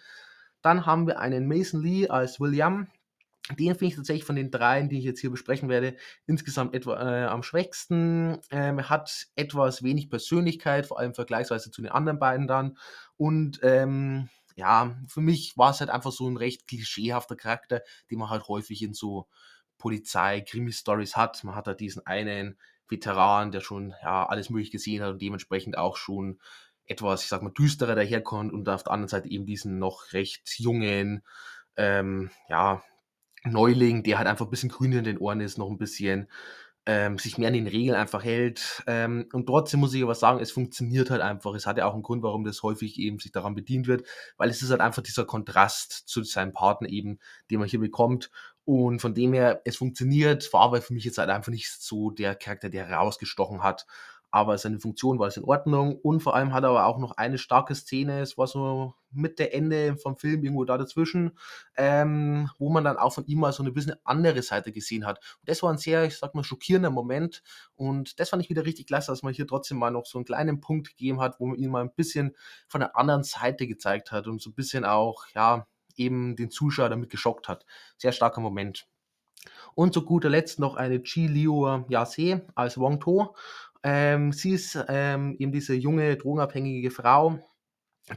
Dann 0.61 0.87
haben 0.87 1.07
wir 1.07 1.19
einen 1.19 1.49
Mason 1.49 1.83
Lee 1.83 2.09
als 2.09 2.39
William. 2.39 2.89
Den 3.51 3.75
finde 3.75 3.87
ich 3.87 3.97
tatsächlich 3.97 4.25
von 4.25 4.37
den 4.37 4.53
dreien, 4.53 4.89
die 4.89 4.99
ich 4.99 5.05
jetzt 5.05 5.21
hier 5.21 5.31
besprechen 5.31 5.69
werde, 5.69 5.97
insgesamt 6.27 6.75
etwa 6.75 7.01
äh, 7.01 7.25
am 7.27 7.43
schwächsten. 7.43 8.39
Ähm, 8.51 8.89
hat 8.89 9.27
etwas 9.35 9.83
wenig 9.83 10.11
Persönlichkeit, 10.11 10.87
vor 10.87 10.99
allem 10.99 11.15
vergleichsweise 11.15 11.71
zu 11.71 11.83
den 11.83 11.91
anderen 11.91 12.21
beiden 12.21 12.47
dann. 12.47 12.79
Und 13.17 13.59
ähm, 13.63 14.29
ja, 14.55 14.97
für 15.09 15.21
mich 15.21 15.57
war 15.57 15.71
es 15.71 15.81
halt 15.81 15.91
einfach 15.91 16.13
so 16.13 16.29
ein 16.29 16.37
recht 16.37 16.69
klischeehafter 16.69 17.37
Charakter, 17.37 17.83
den 18.11 18.19
man 18.19 18.31
halt 18.31 18.47
häufig 18.47 18.81
in 18.83 18.95
so 18.95 19.27
Polizei-Krimi-Stories 19.79 21.17
hat. 21.17 21.43
Man 21.43 21.57
hat 21.57 21.67
da 21.67 21.75
diesen 21.75 22.07
einen 22.07 22.59
Veteran, 22.89 23.51
der 23.51 23.61
schon 23.61 23.95
ja, 24.03 24.25
alles 24.27 24.51
möglich 24.51 24.71
gesehen 24.71 25.03
hat 25.03 25.11
und 25.11 25.23
dementsprechend 25.23 25.77
auch 25.77 25.97
schon 25.97 26.39
etwas, 26.85 27.23
ich 27.23 27.29
sag 27.29 27.43
mal, 27.43 27.51
düsterer 27.51 27.95
daherkommt 27.95 28.53
und 28.53 28.69
auf 28.69 28.85
der 28.85 28.93
anderen 28.93 29.09
Seite 29.09 29.29
eben 29.29 29.47
diesen 29.47 29.79
noch 29.79 30.13
recht 30.13 30.59
jungen, 30.59 31.25
ähm, 31.77 32.31
ja, 32.49 32.83
Neuling, 33.45 34.03
der 34.03 34.19
halt 34.19 34.29
einfach 34.29 34.47
ein 34.47 34.51
bisschen 34.51 34.69
grün 34.69 34.93
in 34.93 35.05
den 35.05 35.19
Ohren 35.19 35.41
ist, 35.41 35.59
noch 35.59 35.71
ein 35.71 35.79
bisschen 35.79 36.29
ähm, 36.85 37.19
sich 37.19 37.39
mehr 37.39 37.49
an 37.49 37.55
den 37.55 37.69
Regeln 37.69 37.95
einfach 37.97 38.25
hält. 38.25 38.83
Ähm, 38.87 39.29
und 39.33 39.47
trotzdem 39.47 39.81
muss 39.81 39.95
ich 39.95 40.03
aber 40.03 40.15
sagen, 40.15 40.41
es 40.41 40.51
funktioniert 40.51 41.11
halt 41.11 41.21
einfach. 41.21 41.55
Es 41.55 41.67
hat 41.67 41.79
ja 41.79 41.87
auch 41.87 41.95
einen 41.95 42.03
Grund, 42.03 42.23
warum 42.23 42.45
das 42.45 42.63
häufig 42.63 42.99
eben 42.99 43.19
sich 43.19 43.33
daran 43.33 43.55
bedient 43.55 43.87
wird, 43.87 44.07
weil 44.37 44.51
es 44.51 44.63
ist 44.63 44.71
halt 44.71 44.81
einfach 44.81 45.03
dieser 45.03 45.25
Kontrast 45.25 46.09
zu 46.09 46.25
seinem 46.25 46.53
Partner 46.53 46.89
eben, 46.89 47.19
den 47.51 47.61
man 47.61 47.69
hier 47.69 47.81
bekommt. 47.81 48.31
Und 48.65 49.01
von 49.01 49.15
dem 49.15 49.33
her, 49.33 49.61
es 49.65 49.77
funktioniert, 49.77 50.53
war 50.53 50.63
aber 50.63 50.83
für 50.83 50.95
mich 50.95 51.05
jetzt 51.05 51.19
halt 51.19 51.31
einfach 51.31 51.53
nicht 51.53 51.71
so 51.71 52.11
der 52.11 52.35
Charakter, 52.35 52.69
der 52.69 52.87
herausgestochen 52.87 53.63
hat 53.63 53.87
aber 54.33 54.57
seine 54.57 54.81
Funktion 54.81 55.19
war 55.19 55.29
es 55.29 55.37
in 55.37 55.45
Ordnung 55.45 55.99
und 56.01 56.21
vor 56.21 56.35
allem 56.35 56.55
hat 56.55 56.65
er 56.65 56.71
aber 56.71 56.87
auch 56.87 56.99
noch 56.99 57.13
eine 57.13 57.37
starke 57.37 57.75
Szene, 57.75 58.21
es 58.21 58.39
war 58.39 58.47
so 58.47 58.95
Mitte, 59.11 59.53
Ende 59.53 59.97
vom 59.99 60.17
Film, 60.17 60.43
irgendwo 60.43 60.65
da 60.65 60.79
dazwischen, 60.79 61.39
ähm, 61.77 62.49
wo 62.59 62.71
man 62.71 62.83
dann 62.83 62.97
auch 62.97 63.13
von 63.13 63.27
ihm 63.27 63.41
mal 63.41 63.53
so 63.53 63.63
eine 63.63 63.73
bisschen 63.73 63.95
andere 64.05 64.41
Seite 64.41 64.73
gesehen 64.73 65.05
hat. 65.05 65.19
Und 65.19 65.51
das 65.51 65.63
war 65.63 65.71
ein 65.71 65.77
sehr, 65.77 66.07
ich 66.07 66.17
sag 66.17 66.35
mal, 66.35 66.43
schockierender 66.43 66.89
Moment 66.89 67.43
und 67.77 68.19
das 68.19 68.31
fand 68.31 68.43
ich 68.43 68.49
wieder 68.49 68.65
richtig 68.65 68.87
klasse, 68.87 69.13
dass 69.13 69.23
man 69.23 69.35
hier 69.35 69.47
trotzdem 69.47 69.77
mal 69.77 69.91
noch 69.91 70.07
so 70.07 70.17
einen 70.17 70.25
kleinen 70.25 70.61
Punkt 70.61 70.89
gegeben 70.89 71.21
hat, 71.21 71.39
wo 71.39 71.47
man 71.47 71.59
ihn 71.59 71.71
mal 71.71 71.83
ein 71.83 71.95
bisschen 71.95 72.35
von 72.69 72.81
der 72.81 72.97
anderen 72.97 73.25
Seite 73.25 73.67
gezeigt 73.67 74.13
hat 74.13 74.27
und 74.27 74.41
so 74.41 74.49
ein 74.49 74.55
bisschen 74.55 74.87
auch, 74.87 75.27
ja, 75.35 75.67
eben 75.97 76.37
den 76.37 76.51
Zuschauer 76.51 76.89
damit 76.89 77.11
geschockt 77.11 77.49
hat. 77.49 77.67
Sehr 77.99 78.13
starker 78.13 78.41
Moment. 78.41 78.87
Und 79.75 79.93
zu 79.95 80.05
guter 80.05 80.29
Letzt 80.29 80.59
noch 80.59 80.77
eine 80.77 81.03
Chi 81.03 81.27
Liu 81.27 81.85
Yase 81.89 82.47
als 82.55 82.79
Wong 82.79 83.01
To. 83.01 83.35
Ähm, 83.85 84.33
sie 84.33 84.53
ist 84.53 84.79
ähm, 84.89 85.37
eben 85.39 85.53
diese 85.53 85.75
junge, 85.75 86.17
drogenabhängige 86.17 86.91
Frau, 86.91 87.41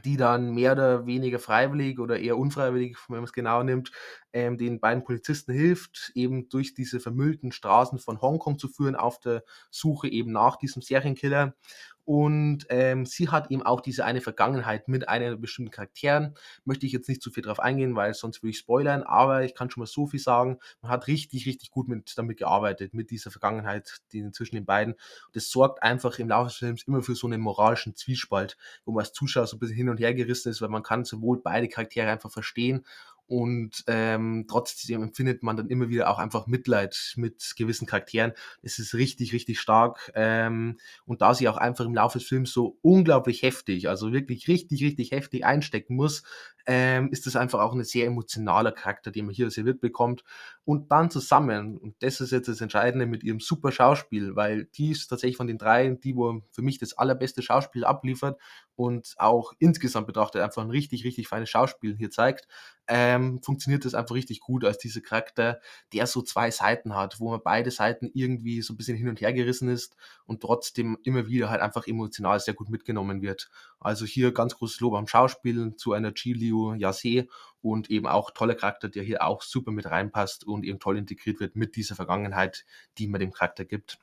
die 0.04 0.16
dann 0.16 0.54
mehr 0.54 0.72
oder 0.72 1.06
weniger 1.06 1.38
freiwillig 1.38 1.98
oder 2.00 2.18
eher 2.18 2.36
unfreiwillig, 2.38 2.96
wenn 3.08 3.16
man 3.18 3.24
es 3.24 3.32
genau 3.32 3.62
nimmt, 3.62 3.92
ähm, 4.36 4.58
den 4.58 4.80
beiden 4.80 5.02
Polizisten 5.02 5.54
hilft, 5.54 6.12
eben 6.14 6.50
durch 6.50 6.74
diese 6.74 7.00
vermüllten 7.00 7.52
Straßen 7.52 7.98
von 7.98 8.20
Hongkong 8.20 8.58
zu 8.58 8.68
führen, 8.68 8.94
auf 8.94 9.18
der 9.18 9.42
Suche 9.70 10.08
eben 10.08 10.30
nach 10.30 10.56
diesem 10.56 10.82
Serienkiller. 10.82 11.54
Und 12.04 12.66
ähm, 12.68 13.06
sie 13.06 13.30
hat 13.30 13.50
eben 13.50 13.62
auch 13.62 13.80
diese 13.80 14.04
eine 14.04 14.20
Vergangenheit 14.20 14.88
mit 14.88 15.08
einer 15.08 15.36
bestimmten 15.36 15.70
Charakteren. 15.72 16.36
Möchte 16.66 16.84
ich 16.84 16.92
jetzt 16.92 17.08
nicht 17.08 17.22
zu 17.22 17.30
viel 17.30 17.42
drauf 17.42 17.58
eingehen, 17.58 17.96
weil 17.96 18.12
sonst 18.12 18.42
würde 18.42 18.50
ich 18.50 18.58
spoilern, 18.58 19.02
aber 19.02 19.42
ich 19.42 19.54
kann 19.54 19.70
schon 19.70 19.80
mal 19.80 19.86
so 19.86 20.06
viel 20.06 20.20
sagen. 20.20 20.58
Man 20.82 20.92
hat 20.92 21.06
richtig, 21.08 21.46
richtig 21.46 21.70
gut 21.70 21.88
mit, 21.88 22.12
damit 22.16 22.36
gearbeitet, 22.36 22.92
mit 22.92 23.10
dieser 23.10 23.30
Vergangenheit 23.30 24.02
die 24.12 24.30
zwischen 24.32 24.54
den 24.54 24.66
beiden. 24.66 24.92
Und 24.94 25.34
das 25.34 25.50
sorgt 25.50 25.82
einfach 25.82 26.18
im 26.18 26.28
Laufe 26.28 26.50
des 26.50 26.58
Films 26.58 26.82
immer 26.86 27.02
für 27.02 27.14
so 27.14 27.26
einen 27.26 27.40
moralischen 27.40 27.96
Zwiespalt, 27.96 28.58
wo 28.84 28.92
man 28.92 29.00
als 29.00 29.14
Zuschauer 29.14 29.46
so 29.46 29.56
ein 29.56 29.60
bisschen 29.60 29.76
hin 29.76 29.88
und 29.88 29.98
her 29.98 30.14
gerissen 30.14 30.50
ist, 30.50 30.60
weil 30.60 30.68
man 30.68 30.82
kann 30.82 31.06
sowohl 31.06 31.40
beide 31.42 31.68
Charaktere 31.68 32.10
einfach 32.10 32.30
verstehen 32.30 32.84
und 33.26 33.84
ähm, 33.86 34.46
trotzdem 34.48 35.02
empfindet 35.02 35.42
man 35.42 35.56
dann 35.56 35.68
immer 35.68 35.88
wieder 35.88 36.10
auch 36.10 36.18
einfach 36.18 36.46
Mitleid 36.46 37.14
mit 37.16 37.54
gewissen 37.56 37.86
Charakteren. 37.86 38.32
Es 38.62 38.78
ist 38.78 38.94
richtig, 38.94 39.32
richtig 39.32 39.60
stark 39.60 40.12
ähm, 40.14 40.78
und 41.04 41.22
da 41.22 41.34
sie 41.34 41.48
auch 41.48 41.56
einfach 41.56 41.84
im 41.84 41.94
Laufe 41.94 42.18
des 42.18 42.28
Films 42.28 42.52
so 42.52 42.78
unglaublich 42.82 43.42
heftig, 43.42 43.88
also 43.88 44.12
wirklich 44.12 44.48
richtig, 44.48 44.82
richtig 44.82 45.10
heftig 45.10 45.44
einstecken 45.44 45.96
muss, 45.96 46.22
ähm, 46.66 47.10
ist 47.10 47.26
das 47.26 47.36
einfach 47.36 47.60
auch 47.60 47.72
ein 47.74 47.84
sehr 47.84 48.06
emotionaler 48.06 48.72
Charakter, 48.72 49.10
den 49.10 49.26
man 49.26 49.34
hier 49.34 49.50
serviert 49.50 49.80
bekommt. 49.80 50.24
Und 50.64 50.90
dann 50.90 51.10
zusammen, 51.10 51.78
und 51.78 51.94
das 52.00 52.20
ist 52.20 52.32
jetzt 52.32 52.48
das 52.48 52.60
Entscheidende 52.60 53.06
mit 53.06 53.22
ihrem 53.22 53.38
super 53.38 53.70
Schauspiel, 53.70 54.34
weil 54.34 54.64
die 54.64 54.90
ist 54.90 55.06
tatsächlich 55.06 55.36
von 55.36 55.46
den 55.46 55.58
drei, 55.58 55.90
die 55.90 56.16
wo 56.16 56.42
für 56.50 56.62
mich 56.62 56.78
das 56.78 56.98
allerbeste 56.98 57.40
Schauspiel 57.42 57.84
abliefert 57.84 58.40
und 58.74 59.14
auch 59.16 59.52
insgesamt 59.58 60.08
betrachtet 60.08 60.42
einfach 60.42 60.62
ein 60.62 60.70
richtig, 60.70 61.04
richtig 61.04 61.28
feines 61.28 61.48
Schauspiel 61.48 61.96
hier 61.96 62.10
zeigt, 62.10 62.48
ähm, 62.88 63.15
funktioniert 63.42 63.84
das 63.84 63.94
einfach 63.94 64.14
richtig 64.14 64.40
gut 64.40 64.64
als 64.64 64.78
dieser 64.78 65.00
Charakter, 65.00 65.60
der 65.92 66.06
so 66.06 66.22
zwei 66.22 66.50
Seiten 66.50 66.94
hat, 66.94 67.20
wo 67.20 67.30
man 67.30 67.40
beide 67.42 67.70
Seiten 67.70 68.10
irgendwie 68.14 68.62
so 68.62 68.72
ein 68.72 68.76
bisschen 68.76 68.96
hin 68.96 69.08
und 69.08 69.20
her 69.20 69.32
gerissen 69.32 69.68
ist 69.68 69.96
und 70.24 70.40
trotzdem 70.40 70.98
immer 71.02 71.26
wieder 71.26 71.50
halt 71.50 71.60
einfach 71.60 71.86
emotional 71.86 72.40
sehr 72.40 72.54
gut 72.54 72.68
mitgenommen 72.68 73.22
wird. 73.22 73.50
Also 73.80 74.04
hier 74.04 74.32
ganz 74.32 74.54
großes 74.56 74.80
Lob 74.80 74.94
am 74.94 75.06
Schauspiel 75.06 75.74
zu 75.76 75.92
einer 75.92 76.12
Chiliu 76.12 76.74
Yase 76.74 77.26
und 77.62 77.90
eben 77.90 78.06
auch 78.06 78.30
toller 78.30 78.54
Charakter, 78.54 78.88
der 78.88 79.02
hier 79.02 79.24
auch 79.24 79.42
super 79.42 79.72
mit 79.72 79.86
reinpasst 79.86 80.44
und 80.44 80.64
eben 80.64 80.78
toll 80.78 80.98
integriert 80.98 81.40
wird 81.40 81.56
mit 81.56 81.76
dieser 81.76 81.96
Vergangenheit, 81.96 82.64
die 82.98 83.08
man 83.08 83.20
dem 83.20 83.32
Charakter 83.32 83.64
gibt. 83.64 83.98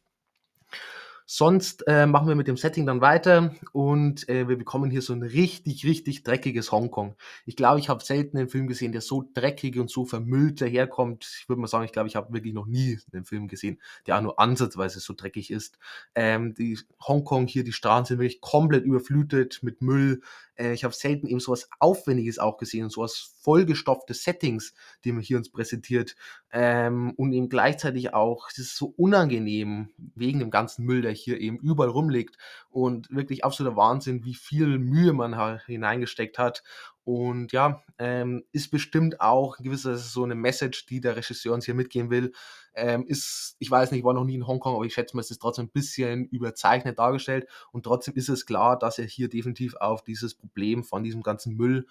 Sonst 1.26 1.88
äh, 1.88 2.06
machen 2.06 2.28
wir 2.28 2.36
mit 2.36 2.48
dem 2.48 2.58
Setting 2.58 2.86
dann 2.86 3.02
weiter 3.02 3.56
und 3.72 4.28
äh, 4.28 4.48
wir 4.48 4.58
bekommen 4.58 4.92
hier 4.92 5.02
so 5.02 5.14
ein 5.14 5.24
richtig, 5.24 5.86
richtig 5.86 6.24
dreckiges 6.24 6.72
Hongkong. 6.72 7.16
Ich 7.46 7.56
glaube, 7.56 7.80
ich 7.80 7.90
habe 7.90 8.04
selten 8.04 8.38
einen 8.38 8.50
Film 8.50 8.68
gesehen, 8.68 8.92
der 8.92 9.02
so 9.02 9.30
dreckig 9.34 9.80
und 9.80 9.90
so 9.90 10.06
vermüllt 10.06 10.62
daherkommt. 10.62 11.26
Ich 11.40 11.48
würde 11.48 11.62
mal 11.62 11.68
sagen, 11.68 11.86
ich 11.86 11.94
glaube, 11.94 12.08
ich 12.08 12.16
habe 12.16 12.34
wirklich 12.34 12.54
noch 12.54 12.66
nie 12.66 13.00
einen 13.14 13.26
Film 13.26 13.48
gesehen, 13.48 13.80
der 14.06 14.18
auch 14.18 14.22
nur 14.22 14.40
ansatzweise 14.40 15.00
so 15.00 15.14
dreckig 15.16 15.50
ist. 15.50 15.80
Ähm, 16.14 16.54
die 16.56 16.78
Hongkong 17.08 17.48
hier, 17.48 17.64
die 17.64 17.72
Straßen 17.72 18.06
sind 18.06 18.20
wirklich 18.20 18.42
komplett 18.42 18.84
überflutet 18.84 19.60
mit 19.64 19.82
Müll. 19.82 20.22
Äh, 20.56 20.74
ich 20.74 20.84
habe 20.84 20.94
selten 20.94 21.28
eben 21.28 21.40
sowas 21.40 21.70
Aufwendiges 21.80 22.40
auch 22.40 22.58
gesehen, 22.58 22.90
sowas 22.90 23.34
vollgestopfte 23.42 24.14
Settings, 24.14 24.74
die 25.04 25.12
man 25.12 25.22
hier 25.22 25.38
uns 25.38 25.50
präsentiert. 25.50 26.16
Ähm, 26.52 27.14
und 27.16 27.34
eben 27.34 27.50
gleichzeitig 27.50 28.14
auch, 28.14 28.50
es 28.50 28.60
ist 28.60 28.78
so 28.78 28.94
unangenehm 28.98 29.90
wegen 30.16 30.40
dem 30.40 30.52
ganzen 30.52 30.86
Müll, 30.86 31.02
der 31.02 31.12
hier 31.14 31.40
eben 31.40 31.58
überall 31.60 31.90
rumliegt. 31.90 32.38
Und 32.70 33.10
wirklich 33.10 33.44
absoluter 33.44 33.76
Wahnsinn, 33.76 34.24
wie 34.26 34.36
viel 34.36 34.80
Mühe 34.80 35.14
man 35.14 35.60
hineingesteckt 35.66 36.38
hat. 36.38 36.64
Und 37.06 37.52
ja, 37.52 37.84
ähm, 37.98 38.46
ist 38.54 38.72
bestimmt 38.72 39.20
auch 39.20 39.60
Weise 39.60 39.98
so 39.98 40.24
eine 40.24 40.36
Message, 40.36 40.86
die 40.86 41.02
der 41.02 41.18
Regisseur 41.18 41.54
uns 41.54 41.66
hier 41.66 41.74
mitgeben 41.74 42.10
will. 42.10 42.32
Ähm, 42.76 43.06
ist, 43.06 43.56
ich 43.60 43.70
weiß 43.70 43.92
nicht, 43.92 44.00
ich 44.00 44.06
war 44.06 44.14
noch 44.14 44.24
nie 44.24 44.36
in 44.36 44.48
Hongkong, 44.48 44.76
aber 44.76 44.86
ich 44.86 44.94
schätze 44.94 45.16
mal, 45.16 45.22
es 45.22 45.30
ist 45.30 45.42
trotzdem 45.42 45.66
ein 45.66 45.72
bisschen 45.72 46.26
überzeichnet 46.30 47.00
dargestellt. 47.00 47.48
Und 47.72 47.84
trotzdem 47.84 48.16
ist 48.16 48.30
es 48.30 48.46
klar, 48.46 48.80
dass 48.80 49.00
er 49.00 49.06
hier 49.06 49.28
definitiv 49.28 49.76
auf 49.76 50.04
dieses 50.04 50.34
Problem 50.34 50.84
von 50.84 51.04
diesem 51.04 51.24
ganzen 51.24 51.56
Müll 51.56 51.88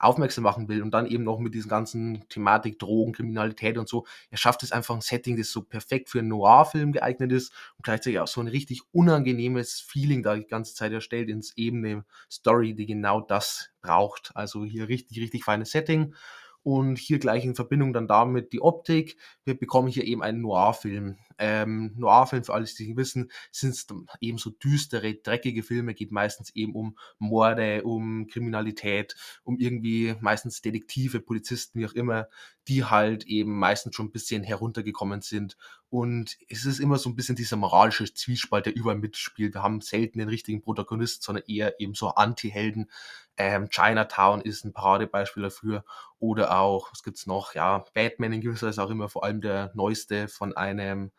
aufmerksam 0.00 0.44
machen 0.44 0.68
will 0.68 0.82
und 0.82 0.92
dann 0.92 1.06
eben 1.06 1.24
noch 1.24 1.38
mit 1.38 1.54
diesen 1.54 1.68
ganzen 1.68 2.26
Thematik 2.28 2.78
Drogen, 2.78 3.12
Kriminalität 3.12 3.78
und 3.78 3.88
so. 3.88 4.06
Er 4.30 4.38
schafft 4.38 4.62
es 4.62 4.72
einfach 4.72 4.94
ein 4.94 5.02
Setting, 5.02 5.36
das 5.36 5.52
so 5.52 5.62
perfekt 5.62 6.08
für 6.08 6.20
einen 6.20 6.28
Noir-Film 6.28 6.92
geeignet 6.92 7.30
ist 7.32 7.52
und 7.76 7.84
gleichzeitig 7.84 8.18
auch 8.18 8.26
so 8.26 8.40
ein 8.40 8.48
richtig 8.48 8.80
unangenehmes 8.92 9.80
Feeling 9.80 10.22
da 10.22 10.34
die 10.34 10.46
ganze 10.46 10.74
Zeit 10.74 10.92
erstellt 10.92 11.28
ins 11.28 11.56
eben 11.56 11.84
eine 11.84 12.04
Story, 12.30 12.74
die 12.74 12.86
genau 12.86 13.20
das 13.20 13.70
braucht. 13.82 14.32
Also 14.34 14.64
hier 14.64 14.88
richtig, 14.88 15.20
richtig 15.20 15.44
feines 15.44 15.70
Setting. 15.70 16.14
Und 16.62 16.98
hier 16.98 17.18
gleich 17.18 17.44
in 17.44 17.54
Verbindung 17.54 17.94
dann 17.94 18.06
damit 18.06 18.52
die 18.52 18.60
Optik. 18.60 19.16
Wir 19.44 19.58
bekommen 19.58 19.88
hier 19.88 20.04
eben 20.04 20.22
einen 20.22 20.42
Noir-Film. 20.42 21.16
Ähm, 21.40 21.94
Noir-Film, 21.96 22.44
für 22.44 22.52
alle, 22.52 22.66
die 22.66 22.96
wissen, 22.96 23.30
sind 23.50 23.86
eben 24.20 24.38
so 24.38 24.50
düstere, 24.50 25.14
dreckige 25.14 25.62
Filme, 25.62 25.94
geht 25.94 26.12
meistens 26.12 26.54
eben 26.54 26.74
um 26.74 26.98
Morde, 27.18 27.82
um 27.82 28.26
Kriminalität, 28.26 29.16
um 29.42 29.58
irgendwie 29.58 30.14
meistens 30.20 30.60
Detektive, 30.60 31.20
Polizisten, 31.20 31.80
wie 31.80 31.86
auch 31.86 31.94
immer, 31.94 32.28
die 32.68 32.84
halt 32.84 33.24
eben 33.24 33.58
meistens 33.58 33.96
schon 33.96 34.06
ein 34.06 34.12
bisschen 34.12 34.44
heruntergekommen 34.44 35.22
sind. 35.22 35.56
Und 35.88 36.36
es 36.48 36.66
ist 36.66 36.78
immer 36.78 36.98
so 36.98 37.10
ein 37.10 37.16
bisschen 37.16 37.34
dieser 37.34 37.56
moralische 37.56 38.12
Zwiespalt, 38.14 38.66
der 38.66 38.76
überall 38.76 38.96
mitspielt. 38.96 39.54
Wir 39.54 39.62
haben 39.62 39.80
selten 39.80 40.20
den 40.20 40.28
richtigen 40.28 40.62
Protagonist, 40.62 41.22
sondern 41.22 41.44
eher 41.48 41.80
eben 41.80 41.94
so 41.94 42.10
Anti-Helden. 42.10 42.90
Ähm, 43.36 43.70
Chinatown 43.70 44.40
ist 44.42 44.64
ein 44.64 44.72
Paradebeispiel 44.72 45.42
dafür. 45.42 45.84
Oder 46.20 46.58
auch, 46.60 46.92
was 46.92 47.02
gibt's 47.02 47.26
noch? 47.26 47.54
Ja, 47.54 47.84
Batman 47.94 48.34
in 48.34 48.40
gewisser 48.40 48.68
Weise 48.68 48.84
auch 48.84 48.90
immer 48.90 49.08
vor 49.08 49.24
allem 49.24 49.40
der 49.40 49.72
neueste 49.74 50.28
von 50.28 50.56
einem 50.56 51.10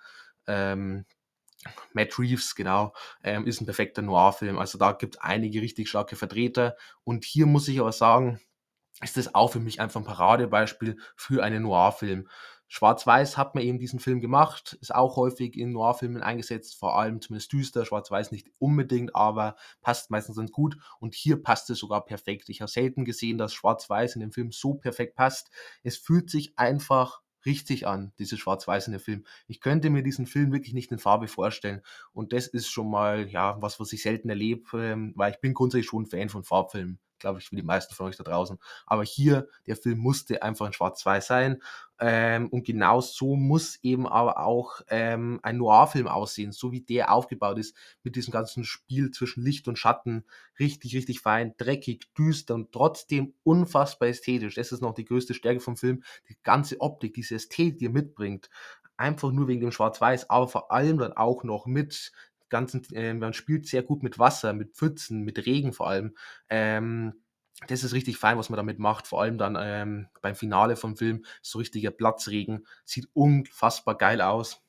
ähm, 0.47 1.05
Matt 1.93 2.17
Reeves, 2.17 2.55
genau, 2.55 2.93
ähm, 3.23 3.45
ist 3.45 3.61
ein 3.61 3.65
perfekter 3.65 4.01
Noir-Film. 4.01 4.57
Also 4.57 4.77
da 4.77 4.93
gibt 4.93 5.15
es 5.15 5.21
einige 5.21 5.61
richtig 5.61 5.89
starke 5.89 6.15
Vertreter. 6.15 6.75
Und 7.03 7.25
hier 7.25 7.45
muss 7.45 7.67
ich 7.67 7.79
aber 7.79 7.91
sagen, 7.91 8.39
ist 9.03 9.17
das 9.17 9.35
auch 9.35 9.51
für 9.51 9.59
mich 9.59 9.79
einfach 9.79 10.01
ein 10.01 10.05
Paradebeispiel 10.05 10.97
für 11.15 11.43
einen 11.43 11.63
Noir-Film. 11.63 12.27
Schwarz-Weiß 12.73 13.35
hat 13.35 13.53
man 13.53 13.65
eben 13.65 13.79
diesen 13.79 13.99
Film 13.99 14.21
gemacht, 14.21 14.77
ist 14.79 14.95
auch 14.95 15.17
häufig 15.17 15.57
in 15.57 15.73
Noir-Filmen 15.73 16.23
eingesetzt, 16.23 16.77
vor 16.77 16.97
allem 16.97 17.19
zumindest 17.19 17.51
düster, 17.51 17.83
Schwarz-Weiß 17.83 18.31
nicht 18.31 18.47
unbedingt, 18.59 19.13
aber 19.13 19.57
passt 19.81 20.09
meistens 20.09 20.37
ganz 20.37 20.53
gut 20.53 20.77
und 21.01 21.13
hier 21.13 21.43
passt 21.43 21.69
es 21.69 21.79
sogar 21.79 22.05
perfekt. 22.05 22.47
Ich 22.47 22.61
habe 22.61 22.71
selten 22.71 23.03
gesehen, 23.03 23.37
dass 23.37 23.53
Schwarz-Weiß 23.53 24.15
in 24.15 24.21
dem 24.21 24.31
Film 24.31 24.53
so 24.53 24.75
perfekt 24.75 25.17
passt. 25.17 25.51
Es 25.83 25.97
fühlt 25.97 26.29
sich 26.29 26.57
einfach 26.57 27.21
richtig 27.45 27.87
an, 27.87 28.13
dieses 28.19 28.39
Schwarz-Weiß 28.39 28.87
in 28.87 28.93
dem 28.93 29.01
Film. 29.01 29.25
Ich 29.47 29.61
könnte 29.61 29.89
mir 29.89 30.03
diesen 30.03 30.25
Film 30.25 30.51
wirklich 30.51 30.73
nicht 30.73 30.91
in 30.91 30.99
Farbe 30.99 31.27
vorstellen 31.27 31.81
und 32.13 32.33
das 32.33 32.47
ist 32.47 32.69
schon 32.69 32.89
mal, 32.89 33.27
ja, 33.29 33.61
was, 33.61 33.79
was 33.79 33.93
ich 33.93 34.01
selten 34.01 34.29
erlebe, 34.29 34.63
ähm, 34.73 35.13
weil 35.15 35.33
ich 35.33 35.41
bin 35.41 35.53
grundsätzlich 35.53 35.87
schon 35.87 36.05
Fan 36.05 36.29
von 36.29 36.43
Farbfilmen 36.43 36.99
glaube 37.21 37.39
ich, 37.39 37.51
wie 37.51 37.55
die 37.55 37.63
meisten 37.63 37.95
von 37.95 38.07
euch 38.07 38.17
da 38.17 38.23
draußen. 38.23 38.57
Aber 38.85 39.03
hier, 39.03 39.47
der 39.65 39.75
Film 39.75 39.99
musste 39.99 40.43
einfach 40.43 40.67
in 40.67 40.73
Schwarz-Weiß 40.73 41.27
sein. 41.27 41.61
Ähm, 41.99 42.49
und 42.49 42.65
genau 42.65 42.99
so 42.99 43.35
muss 43.35 43.77
eben 43.83 44.07
aber 44.07 44.39
auch 44.39 44.81
ähm, 44.89 45.39
ein 45.43 45.57
Noir-Film 45.57 46.07
aussehen, 46.07 46.51
so 46.51 46.71
wie 46.71 46.81
der 46.81 47.13
aufgebaut 47.13 47.59
ist, 47.59 47.77
mit 48.03 48.15
diesem 48.15 48.31
ganzen 48.31 48.63
Spiel 48.63 49.11
zwischen 49.11 49.43
Licht 49.43 49.67
und 49.67 49.77
Schatten. 49.77 50.25
Richtig, 50.59 50.95
richtig 50.95 51.19
fein, 51.21 51.53
dreckig, 51.57 52.11
düster 52.17 52.55
und 52.55 52.71
trotzdem 52.71 53.35
unfassbar 53.43 54.09
ästhetisch. 54.09 54.55
Das 54.55 54.71
ist 54.71 54.81
noch 54.81 54.95
die 54.95 55.05
größte 55.05 55.35
Stärke 55.35 55.59
vom 55.59 55.77
Film. 55.77 56.03
Die 56.27 56.37
ganze 56.41 56.81
Optik, 56.81 57.13
diese 57.13 57.35
Ästhetik, 57.35 57.77
die 57.77 57.85
er 57.85 57.91
mitbringt. 57.91 58.49
Einfach 58.97 59.31
nur 59.31 59.47
wegen 59.47 59.61
dem 59.61 59.71
Schwarz-Weiß, 59.71 60.29
aber 60.29 60.47
vor 60.47 60.71
allem 60.71 60.97
dann 60.97 61.13
auch 61.13 61.43
noch 61.43 61.67
mit 61.67 62.11
ganzen, 62.51 62.83
äh, 62.93 63.13
man 63.15 63.33
spielt 63.33 63.67
sehr 63.67 63.81
gut 63.81 64.03
mit 64.03 64.19
Wasser, 64.19 64.53
mit 64.53 64.75
Pfützen, 64.75 65.23
mit 65.23 65.45
Regen 65.45 65.73
vor 65.73 65.89
allem. 65.89 66.15
Ähm, 66.49 67.13
das 67.67 67.83
ist 67.83 67.93
richtig 67.93 68.17
fein, 68.17 68.37
was 68.37 68.49
man 68.49 68.57
damit 68.57 68.79
macht. 68.79 69.07
Vor 69.07 69.21
allem 69.21 69.37
dann 69.37 69.57
ähm, 69.59 70.07
beim 70.21 70.35
Finale 70.35 70.75
vom 70.75 70.95
Film, 70.95 71.25
so 71.41 71.59
richtiger 71.59 71.91
Platzregen. 71.91 72.65
Sieht 72.85 73.09
unfassbar 73.13 73.97
geil 73.97 74.21
aus. 74.21 74.61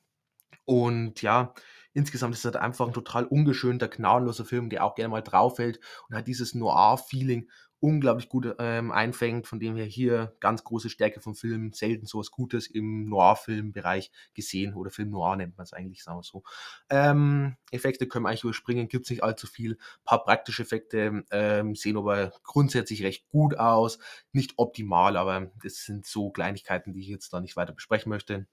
Und 0.64 1.22
ja, 1.22 1.54
insgesamt 1.92 2.34
ist 2.34 2.40
es 2.40 2.44
halt 2.46 2.56
einfach 2.56 2.86
ein 2.86 2.92
total 2.92 3.24
ungeschönter, 3.24 3.88
gnadenloser 3.88 4.44
Film, 4.44 4.70
der 4.70 4.84
auch 4.84 4.94
gerne 4.94 5.10
mal 5.10 5.22
drauf 5.22 5.56
fällt 5.56 5.80
und 6.08 6.16
hat 6.16 6.26
dieses 6.26 6.54
Noir-Feeling 6.54 7.50
unglaublich 7.82 8.28
gut 8.28 8.54
ähm, 8.60 8.92
einfängt, 8.92 9.48
von 9.48 9.58
dem 9.58 9.74
her 9.74 9.84
hier 9.84 10.36
ganz 10.38 10.62
große 10.62 10.88
Stärke 10.88 11.20
vom 11.20 11.34
Film, 11.34 11.72
selten 11.72 12.06
so 12.06 12.20
was 12.20 12.30
Gutes 12.30 12.68
im 12.68 13.08
Noir-Film-Bereich 13.08 14.12
gesehen 14.34 14.74
oder 14.74 14.90
Film 14.90 15.10
Noir 15.10 15.34
nennt 15.36 15.56
man 15.56 15.64
es 15.64 15.72
eigentlich, 15.72 16.04
sagen 16.04 16.18
wir 16.18 16.22
so. 16.22 16.44
Ähm, 16.88 17.56
Effekte 17.72 18.06
können 18.06 18.24
wir 18.24 18.28
eigentlich 18.28 18.44
überspringen, 18.44 18.86
gibt 18.86 19.06
es 19.06 19.10
nicht 19.10 19.24
allzu 19.24 19.48
viel. 19.48 19.72
Ein 19.72 20.04
paar 20.04 20.24
praktische 20.24 20.62
Effekte 20.62 21.24
ähm, 21.32 21.74
sehen 21.74 21.96
aber 21.96 22.32
grundsätzlich 22.44 23.02
recht 23.02 23.28
gut 23.30 23.58
aus, 23.58 23.98
nicht 24.30 24.54
optimal, 24.58 25.16
aber 25.16 25.50
das 25.60 25.84
sind 25.84 26.06
so 26.06 26.30
Kleinigkeiten, 26.30 26.92
die 26.92 27.00
ich 27.00 27.08
jetzt 27.08 27.32
da 27.32 27.40
nicht 27.40 27.56
weiter 27.56 27.72
besprechen 27.72 28.10
möchte. 28.10 28.46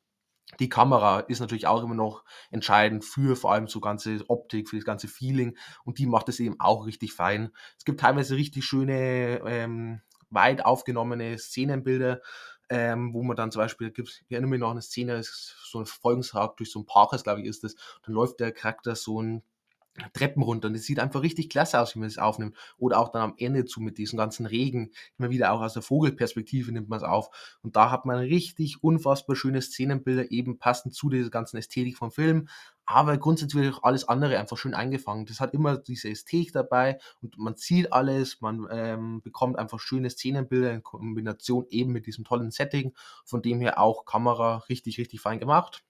Die 0.59 0.69
Kamera 0.69 1.19
ist 1.21 1.39
natürlich 1.39 1.67
auch 1.67 1.83
immer 1.83 1.95
noch 1.95 2.23
entscheidend 2.49 3.05
für 3.05 3.35
vor 3.35 3.53
allem 3.53 3.67
so 3.67 3.79
ganze 3.79 4.27
Optik, 4.29 4.69
für 4.69 4.77
das 4.77 4.85
ganze 4.85 5.07
Feeling 5.07 5.57
und 5.83 5.99
die 5.99 6.07
macht 6.07 6.27
es 6.29 6.39
eben 6.39 6.59
auch 6.59 6.85
richtig 6.85 7.13
fein. 7.13 7.51
Es 7.77 7.85
gibt 7.85 7.99
teilweise 7.99 8.35
richtig 8.35 8.65
schöne, 8.65 9.41
ähm, 9.45 10.01
weit 10.29 10.65
aufgenommene 10.65 11.37
Szenenbilder, 11.37 12.21
ähm, 12.69 13.13
wo 13.13 13.23
man 13.23 13.35
dann 13.35 13.51
zum 13.51 13.61
Beispiel, 13.61 13.91
gibt, 13.91 14.23
ich 14.27 14.31
erinnere 14.31 14.49
mich 14.49 14.59
noch 14.59 14.67
an 14.67 14.73
eine 14.73 14.81
Szene, 14.81 15.21
so 15.23 15.79
ein 15.79 15.85
Verfolgungsjagd 15.85 16.59
durch 16.59 16.71
so 16.71 16.79
ein 16.79 16.85
Parkhaus, 16.85 17.23
glaube 17.23 17.41
ich, 17.41 17.47
ist 17.47 17.63
das. 17.63 17.75
Dann 18.03 18.13
läuft 18.13 18.39
der 18.39 18.51
Charakter 18.51 18.95
so 18.95 19.21
ein 19.21 19.43
Treppen 20.13 20.43
runter 20.43 20.67
und 20.67 20.75
es 20.75 20.85
sieht 20.85 20.99
einfach 20.99 21.21
richtig 21.21 21.49
klasse 21.49 21.79
aus, 21.79 21.95
wie 21.95 21.99
man 21.99 22.07
es 22.07 22.17
aufnimmt. 22.17 22.55
Oder 22.77 22.99
auch 22.99 23.09
dann 23.09 23.21
am 23.21 23.33
Ende 23.37 23.65
zu 23.65 23.81
mit 23.81 23.97
diesem 23.97 24.17
ganzen 24.17 24.45
Regen, 24.45 24.91
immer 25.17 25.29
wieder 25.29 25.51
auch 25.51 25.61
aus 25.61 25.73
der 25.73 25.81
Vogelperspektive 25.81 26.71
nimmt 26.71 26.89
man 26.89 26.97
es 26.97 27.03
auf. 27.03 27.29
Und 27.61 27.75
da 27.75 27.91
hat 27.91 28.05
man 28.05 28.17
richtig 28.19 28.83
unfassbar 28.83 29.35
schöne 29.35 29.61
Szenenbilder, 29.61 30.31
eben 30.31 30.59
passend 30.59 30.93
zu 30.93 31.09
dieser 31.09 31.29
ganzen 31.29 31.57
Ästhetik 31.57 31.97
vom 31.97 32.11
Film. 32.11 32.47
Aber 32.85 33.17
grundsätzlich 33.19 33.71
auch 33.71 33.83
alles 33.83 34.07
andere 34.07 34.39
einfach 34.39 34.57
schön 34.57 34.73
eingefangen. 34.73 35.27
Das 35.27 35.39
hat 35.39 35.53
immer 35.53 35.77
diese 35.77 36.09
Ästhetik 36.09 36.53
dabei 36.53 36.97
und 37.21 37.37
man 37.37 37.55
sieht 37.55 37.93
alles, 37.93 38.41
man 38.41 38.67
ähm, 38.71 39.21
bekommt 39.21 39.59
einfach 39.59 39.79
schöne 39.79 40.09
Szenenbilder 40.09 40.73
in 40.73 40.81
Kombination 40.81 41.67
eben 41.69 41.91
mit 41.91 42.07
diesem 42.07 42.23
tollen 42.23 42.49
Setting. 42.49 42.93
Von 43.25 43.43
dem 43.43 43.61
her 43.61 43.79
auch 43.79 44.05
Kamera 44.05 44.63
richtig, 44.69 44.97
richtig 44.97 45.21
fein 45.21 45.39
gemacht. 45.39 45.83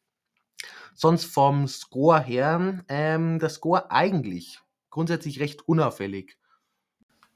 Sonst 0.93 1.25
vom 1.25 1.67
Score 1.67 2.21
her, 2.21 2.83
ähm, 2.87 3.39
der 3.39 3.49
Score 3.49 3.91
eigentlich 3.91 4.59
grundsätzlich 4.89 5.39
recht 5.39 5.67
unauffällig, 5.67 6.37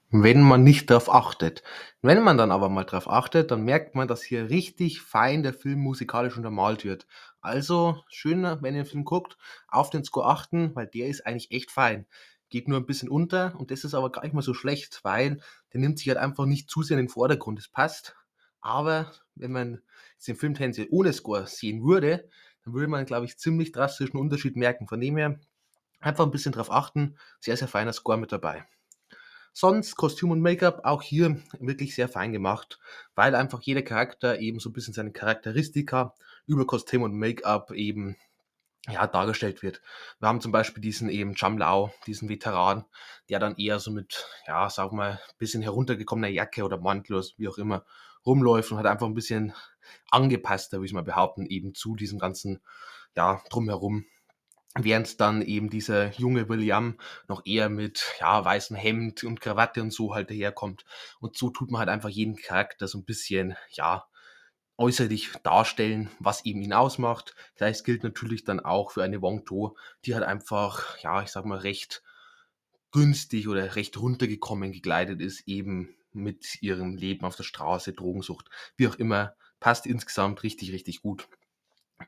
wenn 0.09 0.41
man 0.41 0.63
nicht 0.63 0.89
darauf 0.89 1.11
achtet. 1.11 1.63
Wenn 2.01 2.23
man 2.23 2.37
dann 2.37 2.51
aber 2.51 2.69
mal 2.69 2.83
darauf 2.83 3.09
achtet, 3.09 3.49
dann 3.49 3.63
merkt 3.63 3.95
man, 3.95 4.07
dass 4.07 4.21
hier 4.21 4.49
richtig 4.49 5.01
fein 5.01 5.41
der 5.41 5.53
Film 5.53 5.79
musikalisch 5.79 6.37
untermalt 6.37 6.83
wird. 6.83 7.07
Also 7.41 8.03
schöner, 8.09 8.61
wenn 8.61 8.75
ihr 8.75 8.83
den 8.83 8.89
Film 8.89 9.05
guckt, 9.05 9.37
auf 9.67 9.89
den 9.89 10.03
Score 10.03 10.27
achten, 10.27 10.75
weil 10.75 10.87
der 10.87 11.07
ist 11.07 11.25
eigentlich 11.25 11.51
echt 11.51 11.71
fein. 11.71 12.05
Geht 12.49 12.67
nur 12.67 12.79
ein 12.79 12.85
bisschen 12.85 13.09
unter 13.09 13.55
und 13.57 13.71
das 13.71 13.83
ist 13.83 13.95
aber 13.95 14.11
gar 14.11 14.23
nicht 14.23 14.33
mal 14.33 14.43
so 14.43 14.53
schlecht, 14.53 14.99
weil 15.03 15.41
der 15.73 15.79
nimmt 15.79 15.97
sich 15.97 16.07
halt 16.09 16.19
einfach 16.19 16.45
nicht 16.45 16.69
zu 16.69 16.83
sehr 16.83 16.99
in 16.99 17.05
den 17.05 17.09
Vordergrund. 17.09 17.57
Es 17.57 17.67
passt, 17.67 18.15
aber 18.61 19.11
wenn 19.35 19.51
man 19.51 19.81
den 20.27 20.35
Film 20.35 20.55
ohne 20.91 21.11
Score 21.11 21.47
sehen 21.47 21.83
würde, 21.83 22.29
dann 22.63 22.73
würde 22.73 22.87
man, 22.87 23.05
glaube 23.05 23.25
ich, 23.25 23.37
ziemlich 23.37 23.71
drastischen 23.71 24.19
Unterschied 24.19 24.55
merken. 24.55 24.87
Von 24.87 25.01
dem 25.01 25.17
her 25.17 25.39
einfach 25.99 26.25
ein 26.25 26.31
bisschen 26.31 26.51
drauf 26.51 26.71
achten. 26.71 27.17
Sehr, 27.39 27.57
sehr 27.57 27.67
feiner 27.67 27.93
Score 27.93 28.17
mit 28.17 28.31
dabei. 28.31 28.65
Sonst 29.53 29.95
Kostüm 29.95 30.31
und 30.31 30.41
Make-up 30.41 30.81
auch 30.83 31.03
hier 31.03 31.39
wirklich 31.59 31.93
sehr 31.93 32.09
fein 32.09 32.33
gemacht, 32.33 32.79
weil 33.13 33.35
einfach 33.35 33.61
jeder 33.61 33.83
Charakter 33.83 34.39
eben 34.39 34.59
so 34.59 34.69
ein 34.69 34.73
bisschen 34.73 34.95
seine 34.95 35.11
Charakteristika 35.11 36.15
über 36.47 36.65
Kostüm 36.65 37.03
und 37.03 37.13
Make-up 37.13 37.71
eben 37.71 38.17
ja, 38.89 39.05
dargestellt 39.07 39.61
wird. 39.61 39.81
Wir 40.19 40.27
haben 40.27 40.41
zum 40.41 40.51
Beispiel 40.51 40.81
diesen 40.81 41.07
eben 41.07 41.35
Cham 41.35 41.57
Lao, 41.57 41.93
diesen 42.07 42.29
Veteran, 42.29 42.85
der 43.29 43.39
dann 43.39 43.55
eher 43.55 43.79
so 43.79 43.91
mit, 43.91 44.25
ja, 44.47 44.69
sag 44.69 44.91
mal, 44.91 45.21
bisschen 45.37 45.61
heruntergekommener 45.61 46.27
Jacke 46.29 46.63
oder 46.63 46.79
Mantel, 46.79 47.23
wie 47.37 47.47
auch 47.47 47.57
immer, 47.57 47.85
rumläuft 48.25 48.71
und 48.71 48.77
hat 48.77 48.85
einfach 48.85 49.07
ein 49.07 49.13
bisschen 49.13 49.53
angepasster, 50.11 50.77
würde 50.77 50.87
ich 50.87 50.93
mal 50.93 51.03
behaupten, 51.03 51.45
eben 51.45 51.73
zu 51.75 51.95
diesem 51.95 52.19
ganzen, 52.19 52.61
ja, 53.15 53.41
drumherum. 53.49 54.05
Während 54.75 55.19
dann 55.21 55.43
eben 55.43 55.69
dieser 55.69 56.11
junge 56.13 56.49
William 56.49 56.97
noch 57.27 57.45
eher 57.45 57.69
mit 57.69 58.15
ja, 58.19 58.43
weißem 58.43 58.75
Hemd 58.75 59.23
und 59.23 59.39
Krawatte 59.39 59.81
und 59.81 59.93
so 59.93 60.15
halt 60.15 60.31
daherkommt. 60.31 60.83
Und 61.19 61.37
so 61.37 61.51
tut 61.51 61.69
man 61.69 61.79
halt 61.79 61.89
einfach 61.89 62.09
jeden 62.09 62.35
Charakter 62.35 62.87
so 62.87 62.97
ein 62.97 63.05
bisschen, 63.05 63.55
ja, 63.69 64.07
äußerlich 64.77 65.33
darstellen, 65.43 66.09
was 66.19 66.45
eben 66.45 66.61
ihn 66.61 66.73
ausmacht. 66.73 67.35
Gleiches 67.55 67.83
gilt 67.83 68.03
natürlich 68.03 68.43
dann 68.43 68.59
auch 68.59 68.91
für 68.91 69.03
eine 69.03 69.21
Wong 69.21 69.45
To, 69.45 69.77
die 70.05 70.15
halt 70.15 70.23
einfach, 70.23 70.97
ja, 70.99 71.21
ich 71.21 71.29
sag 71.29 71.45
mal, 71.45 71.59
recht 71.59 72.01
günstig 72.91 73.47
oder 73.47 73.75
recht 73.75 73.99
runtergekommen 73.99 74.71
gekleidet 74.71 75.21
ist, 75.21 75.47
eben 75.47 75.95
mit 76.13 76.61
ihrem 76.61 76.95
Leben 76.95 77.25
auf 77.25 77.35
der 77.35 77.43
Straße, 77.43 77.93
Drogensucht, 77.93 78.49
wie 78.77 78.87
auch 78.87 78.95
immer, 78.95 79.35
passt 79.59 79.85
insgesamt 79.85 80.43
richtig, 80.43 80.71
richtig 80.71 81.01
gut. 81.01 81.27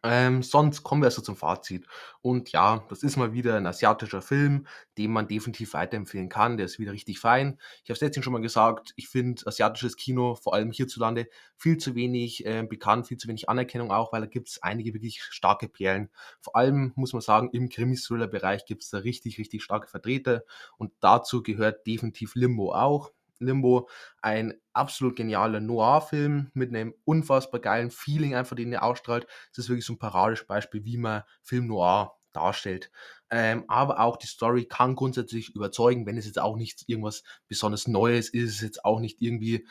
Ähm, 0.03 0.43
sonst 0.43 0.83
kommen 0.83 1.01
wir 1.01 1.07
also 1.07 1.21
zum 1.21 1.35
Fazit. 1.35 1.85
Und 2.21 2.51
ja, 2.51 2.85
das 2.89 3.03
ist 3.03 3.17
mal 3.17 3.33
wieder 3.33 3.55
ein 3.55 3.67
asiatischer 3.67 4.21
Film, 4.21 4.67
den 4.97 5.11
man 5.11 5.27
definitiv 5.27 5.73
weiterempfehlen 5.73 6.29
kann. 6.29 6.57
Der 6.57 6.65
ist 6.65 6.79
wieder 6.79 6.91
richtig 6.91 7.19
fein. 7.19 7.59
Ich 7.83 7.89
habe 7.89 7.93
es 7.93 8.01
letztens 8.01 8.23
schon 8.25 8.33
mal 8.33 8.41
gesagt, 8.41 8.93
ich 8.95 9.07
finde 9.07 9.43
asiatisches 9.45 9.95
Kino, 9.95 10.35
vor 10.35 10.53
allem 10.53 10.71
hierzulande, 10.71 11.27
viel 11.55 11.77
zu 11.77 11.95
wenig 11.95 12.45
äh, 12.45 12.63
bekannt, 12.63 13.07
viel 13.07 13.17
zu 13.17 13.27
wenig 13.27 13.49
Anerkennung 13.49 13.91
auch, 13.91 14.11
weil 14.11 14.21
da 14.21 14.27
gibt 14.27 14.49
es 14.49 14.61
einige 14.61 14.93
wirklich 14.93 15.23
starke 15.23 15.69
Perlen. 15.69 16.09
Vor 16.41 16.55
allem 16.55 16.91
muss 16.95 17.13
man 17.13 17.21
sagen, 17.21 17.49
im 17.53 17.69
Krimi-Thriller-Bereich 17.69 18.65
gibt 18.65 18.83
es 18.83 18.89
da 18.89 18.99
richtig, 18.99 19.37
richtig 19.37 19.63
starke 19.63 19.87
Vertreter. 19.87 20.43
Und 20.77 20.91
dazu 20.99 21.43
gehört 21.43 21.87
definitiv 21.87 22.35
Limbo 22.35 22.73
auch. 22.73 23.11
Limbo 23.39 23.89
ein 24.21 24.53
absolut 24.73 25.15
genialer 25.15 25.59
Noir-Film 25.59 26.51
mit 26.53 26.69
einem 26.69 26.93
unfassbar 27.05 27.59
geilen 27.59 27.91
Feeling, 27.91 28.35
einfach 28.35 28.55
den 28.55 28.73
er 28.73 28.83
ausstrahlt. 28.83 29.27
Das 29.51 29.65
ist 29.65 29.69
wirklich 29.69 29.85
so 29.85 29.93
ein 29.93 29.99
paradisch 29.99 30.45
Beispiel, 30.47 30.83
wie 30.85 30.97
man 30.97 31.23
Film 31.41 31.67
Noir 31.67 32.15
darstellt. 32.33 32.91
Ähm, 33.31 33.65
aber 33.67 33.99
auch 33.99 34.17
die 34.17 34.27
Story 34.27 34.65
kann 34.65 34.95
grundsätzlich 34.95 35.55
überzeugen, 35.55 36.05
wenn 36.05 36.17
es 36.17 36.25
jetzt 36.25 36.39
auch 36.39 36.57
nicht 36.57 36.83
irgendwas 36.87 37.23
besonders 37.47 37.87
Neues 37.87 38.29
ist, 38.29 38.55
ist 38.55 38.61
jetzt 38.61 38.85
auch 38.85 38.99
nicht 38.99 39.21
irgendwie 39.21 39.67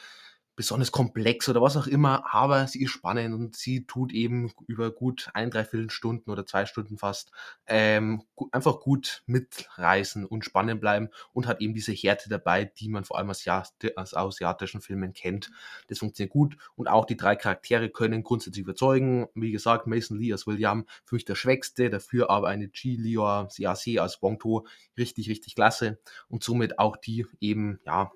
besonders 0.56 0.92
komplex 0.92 1.48
oder 1.48 1.60
was 1.60 1.76
auch 1.76 1.86
immer, 1.86 2.32
aber 2.32 2.66
sie 2.66 2.82
ist 2.82 2.90
spannend 2.90 3.34
und 3.34 3.56
sie 3.56 3.86
tut 3.86 4.12
eben 4.12 4.52
über 4.66 4.90
gut 4.92 5.28
ein, 5.34 5.50
dreiviertel 5.50 5.90
Stunden 5.90 6.30
oder 6.30 6.46
zwei 6.46 6.66
Stunden 6.66 6.96
fast 6.96 7.32
ähm, 7.66 8.22
einfach 8.52 8.80
gut 8.80 9.22
mitreißen 9.26 10.24
und 10.24 10.44
spannend 10.44 10.80
bleiben 10.80 11.08
und 11.32 11.46
hat 11.46 11.60
eben 11.60 11.74
diese 11.74 11.92
Härte 11.92 12.28
dabei, 12.28 12.64
die 12.64 12.88
man 12.88 13.04
vor 13.04 13.18
allem 13.18 13.30
aus, 13.30 13.44
aus 13.96 14.14
asiatischen 14.14 14.80
Filmen 14.80 15.12
kennt. 15.12 15.50
Das 15.88 15.98
funktioniert 15.98 16.32
gut 16.32 16.56
und 16.76 16.88
auch 16.88 17.04
die 17.04 17.16
drei 17.16 17.34
Charaktere 17.36 17.90
können 17.90 18.22
grundsätzlich 18.22 18.62
überzeugen. 18.62 19.26
Wie 19.34 19.50
gesagt, 19.52 19.86
Mason 19.86 20.18
Lee 20.18 20.32
als 20.32 20.46
William 20.46 20.86
für 21.04 21.16
mich 21.16 21.24
der 21.24 21.34
Schwächste, 21.34 21.90
dafür 21.90 22.30
aber 22.30 22.48
eine 22.48 22.68
G. 22.68 22.96
Lior 22.96 23.48
Siase 23.50 24.00
als 24.00 24.18
Bong 24.18 24.38
To 24.38 24.66
richtig, 24.96 25.28
richtig 25.28 25.54
klasse 25.54 25.98
und 26.28 26.44
somit 26.44 26.78
auch 26.78 26.96
die 26.96 27.26
eben, 27.40 27.80
ja, 27.84 28.12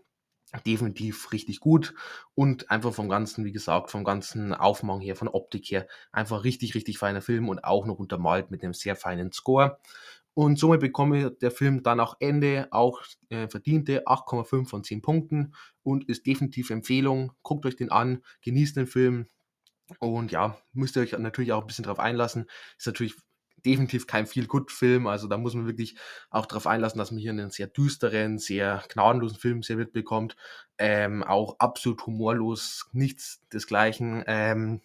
definitiv 0.67 1.33
richtig 1.33 1.61
gut 1.61 1.95
und 2.35 2.71
einfach 2.71 2.93
vom 2.93 3.09
Ganzen, 3.09 3.45
wie 3.45 3.53
gesagt, 3.53 3.91
vom 3.91 4.05
ganzen 4.05 4.55
Aufmachen 4.55 5.03
her, 5.03 5.17
von 5.17 5.29
Optik 5.29 5.71
her, 5.71 5.87
einfach 6.13 6.45
richtig, 6.45 6.75
richtig 6.75 6.99
feiner 6.99 7.21
Film 7.21 7.49
und 7.49 7.65
auch 7.65 7.87
noch 7.87 7.99
untermalt 7.99 8.51
mit 8.51 8.63
einem 8.63 8.75
sehr 8.75 8.97
feinen 8.97 9.33
Score. 9.33 9.79
Und 10.35 10.59
somit 10.59 10.81
bekomme 10.81 11.33
der 11.33 11.51
Film 11.51 11.83
dann 11.83 11.99
auch 11.99 12.17
Ende 12.21 12.69
auch 12.71 13.03
äh, 13.29 13.49
verdiente 13.49 14.07
8,5 14.07 14.69
von 14.69 14.85
10 14.85 15.03
Punkten 15.03 15.55
und 15.83 16.09
ist 16.09 16.27
definitiv 16.27 16.71
Empfehlung. 16.71 17.33
Guckt 17.43 17.67
euch 17.67 17.77
den 17.77 17.91
an, 17.91 18.23
genießt 18.43 18.77
den 18.77 18.87
Film 18.87 19.27
und 19.99 20.31
ja, 20.31 20.59
müsst 20.73 20.97
ihr 20.97 21.03
euch 21.03 21.19
natürlich 21.19 21.53
auch 21.53 21.63
ein 21.63 21.67
bisschen 21.67 21.85
drauf 21.85 21.99
einlassen. 21.99 22.47
Ist 22.77 22.87
natürlich 22.87 23.17
definitiv 23.65 24.07
kein 24.07 24.27
Feel-Good-Film. 24.27 25.07
Also 25.07 25.29
da 25.29 25.37
muss 25.37 25.55
man 25.55 25.67
wirklich 25.67 25.97
auch 26.31 26.47
darauf 26.47 26.67
einlassen, 26.67 26.99
dass 26.99 27.11
man 27.11 27.21
hier 27.21 27.31
einen 27.31 27.51
sehr 27.51 27.67
düsteren, 27.67 28.39
sehr 28.39 28.85
gnadenlosen 28.89 29.39
Film 29.39 29.63
serviert 29.63 29.93
bekommt. 29.93 30.37
Ähm, 30.79 31.23
auch 31.23 31.57
absolut 31.59 32.07
humorlos, 32.07 32.89
nichts 32.93 33.41
desgleichen. 33.53 34.25
Ähm, 34.27 34.81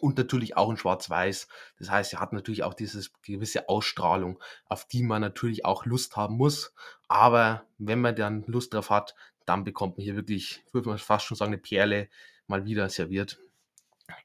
und 0.00 0.16
natürlich 0.16 0.56
auch 0.56 0.70
in 0.70 0.76
Schwarz-Weiß. 0.76 1.48
Das 1.78 1.90
heißt, 1.90 2.14
er 2.14 2.20
hat 2.20 2.32
natürlich 2.32 2.62
auch 2.62 2.74
diese 2.74 3.06
gewisse 3.22 3.68
Ausstrahlung, 3.68 4.38
auf 4.66 4.86
die 4.86 5.02
man 5.02 5.20
natürlich 5.20 5.64
auch 5.64 5.84
Lust 5.84 6.16
haben 6.16 6.36
muss. 6.36 6.72
Aber 7.08 7.66
wenn 7.78 8.00
man 8.00 8.16
dann 8.16 8.44
Lust 8.46 8.72
drauf 8.72 8.90
hat, 8.90 9.14
dann 9.44 9.64
bekommt 9.64 9.96
man 9.96 10.04
hier 10.04 10.16
wirklich, 10.16 10.64
würde 10.72 10.88
man 10.88 10.98
fast 10.98 11.26
schon 11.26 11.36
sagen, 11.36 11.52
eine 11.52 11.60
Perle 11.60 12.08
mal 12.46 12.64
wieder 12.64 12.88
serviert. 12.88 13.38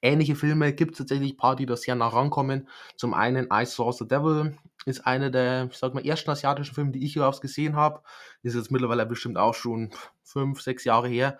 Ähnliche 0.02 0.36
Filme 0.36 0.74
gibt 0.74 0.94
es 0.94 0.98
tatsächlich 1.00 1.34
ein 1.34 1.38
paar, 1.38 1.56
die 1.56 1.66
da 1.66 1.76
sehr 1.76 1.96
nah 1.96 2.08
rankommen. 2.08 2.68
Zum 2.96 3.14
einen 3.14 3.48
I 3.52 3.66
Saw 3.66 3.92
the 3.92 4.08
Devil 4.08 4.58
ist 4.86 5.06
einer 5.06 5.30
der, 5.30 5.70
ich 5.72 5.78
sag 5.78 5.94
mal, 5.94 6.06
ersten 6.06 6.30
asiatischen 6.30 6.74
Filme, 6.74 6.92
die 6.92 7.06
ich 7.06 7.16
überhaupt 7.16 7.42
gesehen 7.42 7.76
habe. 7.76 8.02
Ist 8.42 8.56
jetzt 8.56 8.72
mittlerweile 8.72 9.06
bestimmt 9.06 9.38
auch 9.38 9.54
schon 9.54 9.92
fünf, 10.24 10.62
sechs 10.62 10.84
Jahre 10.84 11.08
her. 11.10 11.38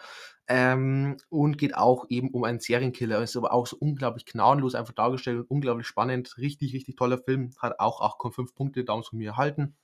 Ähm, 0.50 1.18
und 1.30 1.58
geht 1.58 1.76
auch 1.76 2.06
eben 2.10 2.30
um 2.32 2.44
einen 2.44 2.60
Serienkiller. 2.60 3.22
Ist 3.22 3.36
aber 3.36 3.54
auch 3.54 3.68
so 3.68 3.78
unglaublich 3.80 4.26
gnadenlos 4.26 4.76
einfach 4.76 4.94
dargestellt 4.94 5.40
und 5.40 5.50
unglaublich 5.50 5.88
spannend. 5.88 6.38
Richtig, 6.38 6.74
richtig 6.74 6.96
toller 6.96 7.18
Film. 7.18 7.52
Hat 7.60 7.80
auch 7.80 8.02
8,5 8.02 8.56
Punkte 8.56 8.84
damals 8.86 9.08
von 9.08 9.20
mir 9.20 9.32
erhalten. 9.32 9.76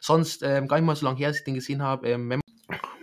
Sonst 0.00 0.42
ähm, 0.42 0.66
gar 0.66 0.76
nicht 0.78 0.86
mal 0.86 0.96
so 0.96 1.06
lange 1.06 1.18
her, 1.18 1.28
als 1.28 1.38
ich 1.38 1.44
den 1.44 1.54
gesehen 1.54 1.82
habe. 1.82 2.08
Ähm, 2.08 2.40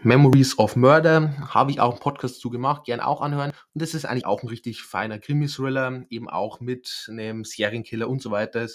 Memories 0.03 0.59
of 0.59 0.75
Murder 0.75 1.35
habe 1.53 1.71
ich 1.71 1.79
auch 1.79 1.93
einen 1.93 1.99
Podcast 1.99 2.39
zu 2.39 2.49
gemacht, 2.49 2.85
gerne 2.85 3.05
auch 3.07 3.21
anhören. 3.21 3.51
Und 3.73 3.81
das 3.81 3.93
ist 3.93 4.05
eigentlich 4.05 4.25
auch 4.25 4.43
ein 4.43 4.49
richtig 4.49 4.83
feiner 4.83 5.17
Krimi-Thriller, 5.17 6.03
eben 6.09 6.29
auch 6.29 6.59
mit 6.59 7.07
einem 7.09 7.43
Serienkiller 7.43 8.07
und 8.07 8.21
so 8.21 8.29
weiter. 8.29 8.67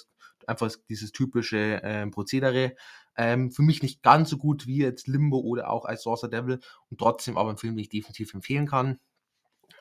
Einfach 0.47 0.73
dieses 0.89 1.13
typische 1.13 1.83
äh, 1.83 2.07
Prozedere. 2.09 2.75
Ähm, 3.17 3.53
für 3.53 3.63
mich 3.63 3.83
nicht 3.83 4.03
ganz 4.03 4.31
so 4.31 4.39
gut 4.39 4.67
wie 4.67 4.79
jetzt 4.79 5.07
Limbo 5.07 5.39
oder 5.39 5.71
auch 5.71 5.85
als 5.85 6.03
Saucer 6.03 6.29
Devil 6.29 6.59
und 6.91 6.99
trotzdem 6.99 7.37
aber 7.37 7.51
ein 7.51 7.59
Film, 7.59 7.77
den 7.77 7.83
ich 7.83 7.89
definitiv 7.91 8.35
empfehlen 8.35 8.67
kann. 8.67 8.99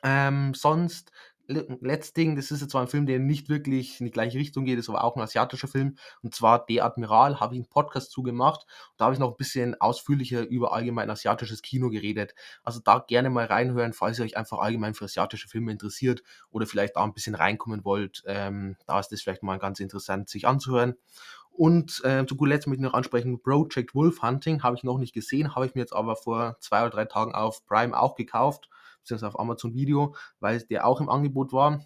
Ähm, 0.02 0.54
sonst 0.54 1.10
letztes 1.50 2.12
Ding, 2.12 2.36
das 2.36 2.50
ist 2.50 2.60
jetzt 2.60 2.70
zwar 2.70 2.82
ein 2.82 2.88
Film, 2.88 3.06
der 3.06 3.18
nicht 3.18 3.48
wirklich 3.48 4.00
in 4.00 4.06
die 4.06 4.12
gleiche 4.12 4.38
Richtung 4.38 4.64
geht, 4.64 4.78
ist 4.78 4.88
aber 4.88 5.04
auch 5.04 5.16
ein 5.16 5.22
asiatischer 5.22 5.68
Film. 5.68 5.96
Und 6.22 6.34
zwar 6.34 6.64
Der 6.66 6.84
Admiral, 6.84 7.40
habe 7.40 7.54
ich 7.54 7.58
einen 7.58 7.68
Podcast 7.68 8.10
zugemacht. 8.10 8.66
Da 8.96 9.06
habe 9.06 9.14
ich 9.14 9.20
noch 9.20 9.30
ein 9.30 9.36
bisschen 9.36 9.80
ausführlicher 9.80 10.46
über 10.46 10.72
allgemein 10.72 11.10
asiatisches 11.10 11.62
Kino 11.62 11.90
geredet. 11.90 12.34
Also 12.62 12.80
da 12.80 13.04
gerne 13.06 13.30
mal 13.30 13.46
reinhören, 13.46 13.92
falls 13.92 14.18
ihr 14.18 14.24
euch 14.24 14.36
einfach 14.36 14.58
allgemein 14.58 14.94
für 14.94 15.04
asiatische 15.04 15.48
Filme 15.48 15.72
interessiert 15.72 16.22
oder 16.50 16.66
vielleicht 16.66 16.96
da 16.96 17.04
ein 17.04 17.14
bisschen 17.14 17.34
reinkommen 17.34 17.84
wollt. 17.84 18.22
Ähm, 18.26 18.76
da 18.86 19.00
ist 19.00 19.08
das 19.08 19.22
vielleicht 19.22 19.42
mal 19.42 19.58
ganz 19.58 19.80
interessant, 19.80 20.28
sich 20.28 20.46
anzuhören. 20.46 20.94
Und 21.50 22.02
äh, 22.04 22.24
zu 22.26 22.36
guter 22.36 22.50
Letzt 22.50 22.68
möchte 22.68 22.82
ich 22.82 22.86
noch 22.86 22.94
ansprechen, 22.94 23.42
Project 23.42 23.94
Wolf 23.94 24.22
Hunting 24.22 24.62
habe 24.62 24.76
ich 24.76 24.84
noch 24.84 24.98
nicht 24.98 25.12
gesehen, 25.12 25.54
habe 25.54 25.66
ich 25.66 25.74
mir 25.74 25.82
jetzt 25.82 25.92
aber 25.92 26.16
vor 26.16 26.56
zwei 26.60 26.82
oder 26.82 26.90
drei 26.90 27.04
Tagen 27.04 27.34
auf 27.34 27.66
Prime 27.66 27.98
auch 27.98 28.14
gekauft 28.14 28.70
beziehungsweise 29.00 29.28
auf 29.28 29.40
Amazon 29.40 29.74
Video, 29.74 30.14
weil 30.40 30.60
der 30.62 30.86
auch 30.86 31.00
im 31.00 31.08
Angebot 31.08 31.52
war. 31.52 31.80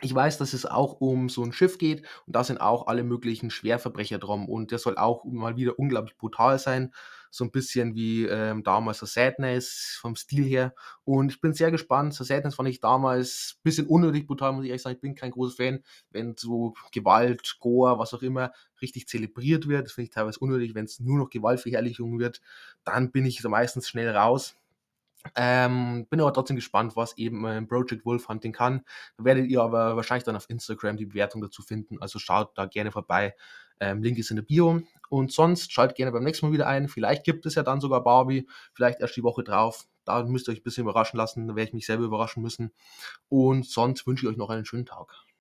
Ich 0.00 0.14
weiß, 0.14 0.38
dass 0.38 0.52
es 0.52 0.64
auch 0.64 1.00
um 1.00 1.28
so 1.28 1.42
ein 1.42 1.52
Schiff 1.52 1.76
geht 1.76 2.06
und 2.26 2.36
da 2.36 2.44
sind 2.44 2.60
auch 2.60 2.86
alle 2.86 3.02
möglichen 3.02 3.50
Schwerverbrecher 3.50 4.18
drum 4.18 4.48
und 4.48 4.70
der 4.70 4.78
soll 4.78 4.96
auch 4.96 5.24
mal 5.24 5.56
wieder 5.56 5.76
unglaublich 5.76 6.16
brutal 6.16 6.58
sein. 6.60 6.92
So 7.30 7.44
ein 7.44 7.50
bisschen 7.50 7.94
wie 7.94 8.24
ähm, 8.24 8.62
damals 8.62 9.00
der 9.00 9.08
Sadness 9.08 9.98
vom 10.00 10.16
Stil 10.16 10.44
her. 10.44 10.74
Und 11.04 11.32
ich 11.32 11.40
bin 11.40 11.52
sehr 11.52 11.70
gespannt. 11.70 12.18
Der 12.18 12.24
Sadness 12.24 12.54
fand 12.54 12.68
ich 12.68 12.80
damals 12.80 13.56
ein 13.56 13.62
bisschen 13.64 13.86
unnötig 13.86 14.26
brutal, 14.26 14.52
muss 14.52 14.64
ich 14.64 14.70
ehrlich 14.70 14.82
sagen. 14.82 14.94
Ich 14.96 15.02
bin 15.02 15.14
kein 15.14 15.32
großer 15.32 15.56
Fan, 15.56 15.80
wenn 16.10 16.36
so 16.38 16.74
Gewalt, 16.92 17.58
Gore, 17.60 17.98
was 17.98 18.14
auch 18.14 18.22
immer, 18.22 18.52
richtig 18.80 19.08
zelebriert 19.08 19.68
wird. 19.68 19.86
Das 19.86 19.92
finde 19.92 20.06
ich 20.06 20.14
teilweise 20.14 20.38
unnötig, 20.38 20.74
wenn 20.74 20.86
es 20.86 21.00
nur 21.00 21.18
noch 21.18 21.28
Gewaltverherrlichung 21.28 22.18
wird. 22.18 22.40
Dann 22.84 23.10
bin 23.10 23.26
ich 23.26 23.42
so 23.42 23.48
meistens 23.50 23.88
schnell 23.88 24.08
raus. 24.08 24.56
Ähm, 25.34 26.06
bin 26.08 26.20
aber 26.20 26.32
trotzdem 26.32 26.56
gespannt, 26.56 26.96
was 26.96 27.16
eben 27.18 27.44
äh, 27.44 27.62
Project 27.62 28.04
Wolf 28.04 28.28
Hunting 28.28 28.52
kann. 28.52 28.82
Da 29.16 29.24
werdet 29.24 29.46
ihr 29.48 29.62
aber 29.62 29.96
wahrscheinlich 29.96 30.24
dann 30.24 30.36
auf 30.36 30.48
Instagram 30.48 30.96
die 30.96 31.06
Bewertung 31.06 31.40
dazu 31.40 31.62
finden. 31.62 32.00
Also 32.00 32.18
schaut 32.18 32.56
da 32.56 32.66
gerne 32.66 32.92
vorbei. 32.92 33.34
Ähm, 33.80 34.02
Link 34.02 34.18
ist 34.18 34.30
in 34.30 34.36
der 34.36 34.42
Bio. 34.42 34.82
Und 35.08 35.32
sonst 35.32 35.72
schaut 35.72 35.94
gerne 35.94 36.12
beim 36.12 36.24
nächsten 36.24 36.46
Mal 36.46 36.52
wieder 36.52 36.66
ein. 36.66 36.88
Vielleicht 36.88 37.24
gibt 37.24 37.46
es 37.46 37.54
ja 37.54 37.62
dann 37.62 37.80
sogar 37.80 38.02
Barbie. 38.02 38.46
Vielleicht 38.74 39.00
erst 39.00 39.16
die 39.16 39.22
Woche 39.22 39.42
drauf. 39.42 39.86
Da 40.04 40.22
müsst 40.24 40.48
ihr 40.48 40.52
euch 40.52 40.60
ein 40.60 40.64
bisschen 40.64 40.84
überraschen 40.84 41.16
lassen. 41.16 41.48
Da 41.48 41.56
werde 41.56 41.68
ich 41.68 41.74
mich 41.74 41.86
selber 41.86 42.04
überraschen 42.04 42.42
müssen. 42.42 42.72
Und 43.28 43.66
sonst 43.66 44.06
wünsche 44.06 44.26
ich 44.26 44.32
euch 44.32 44.38
noch 44.38 44.50
einen 44.50 44.64
schönen 44.64 44.86
Tag. 44.86 45.27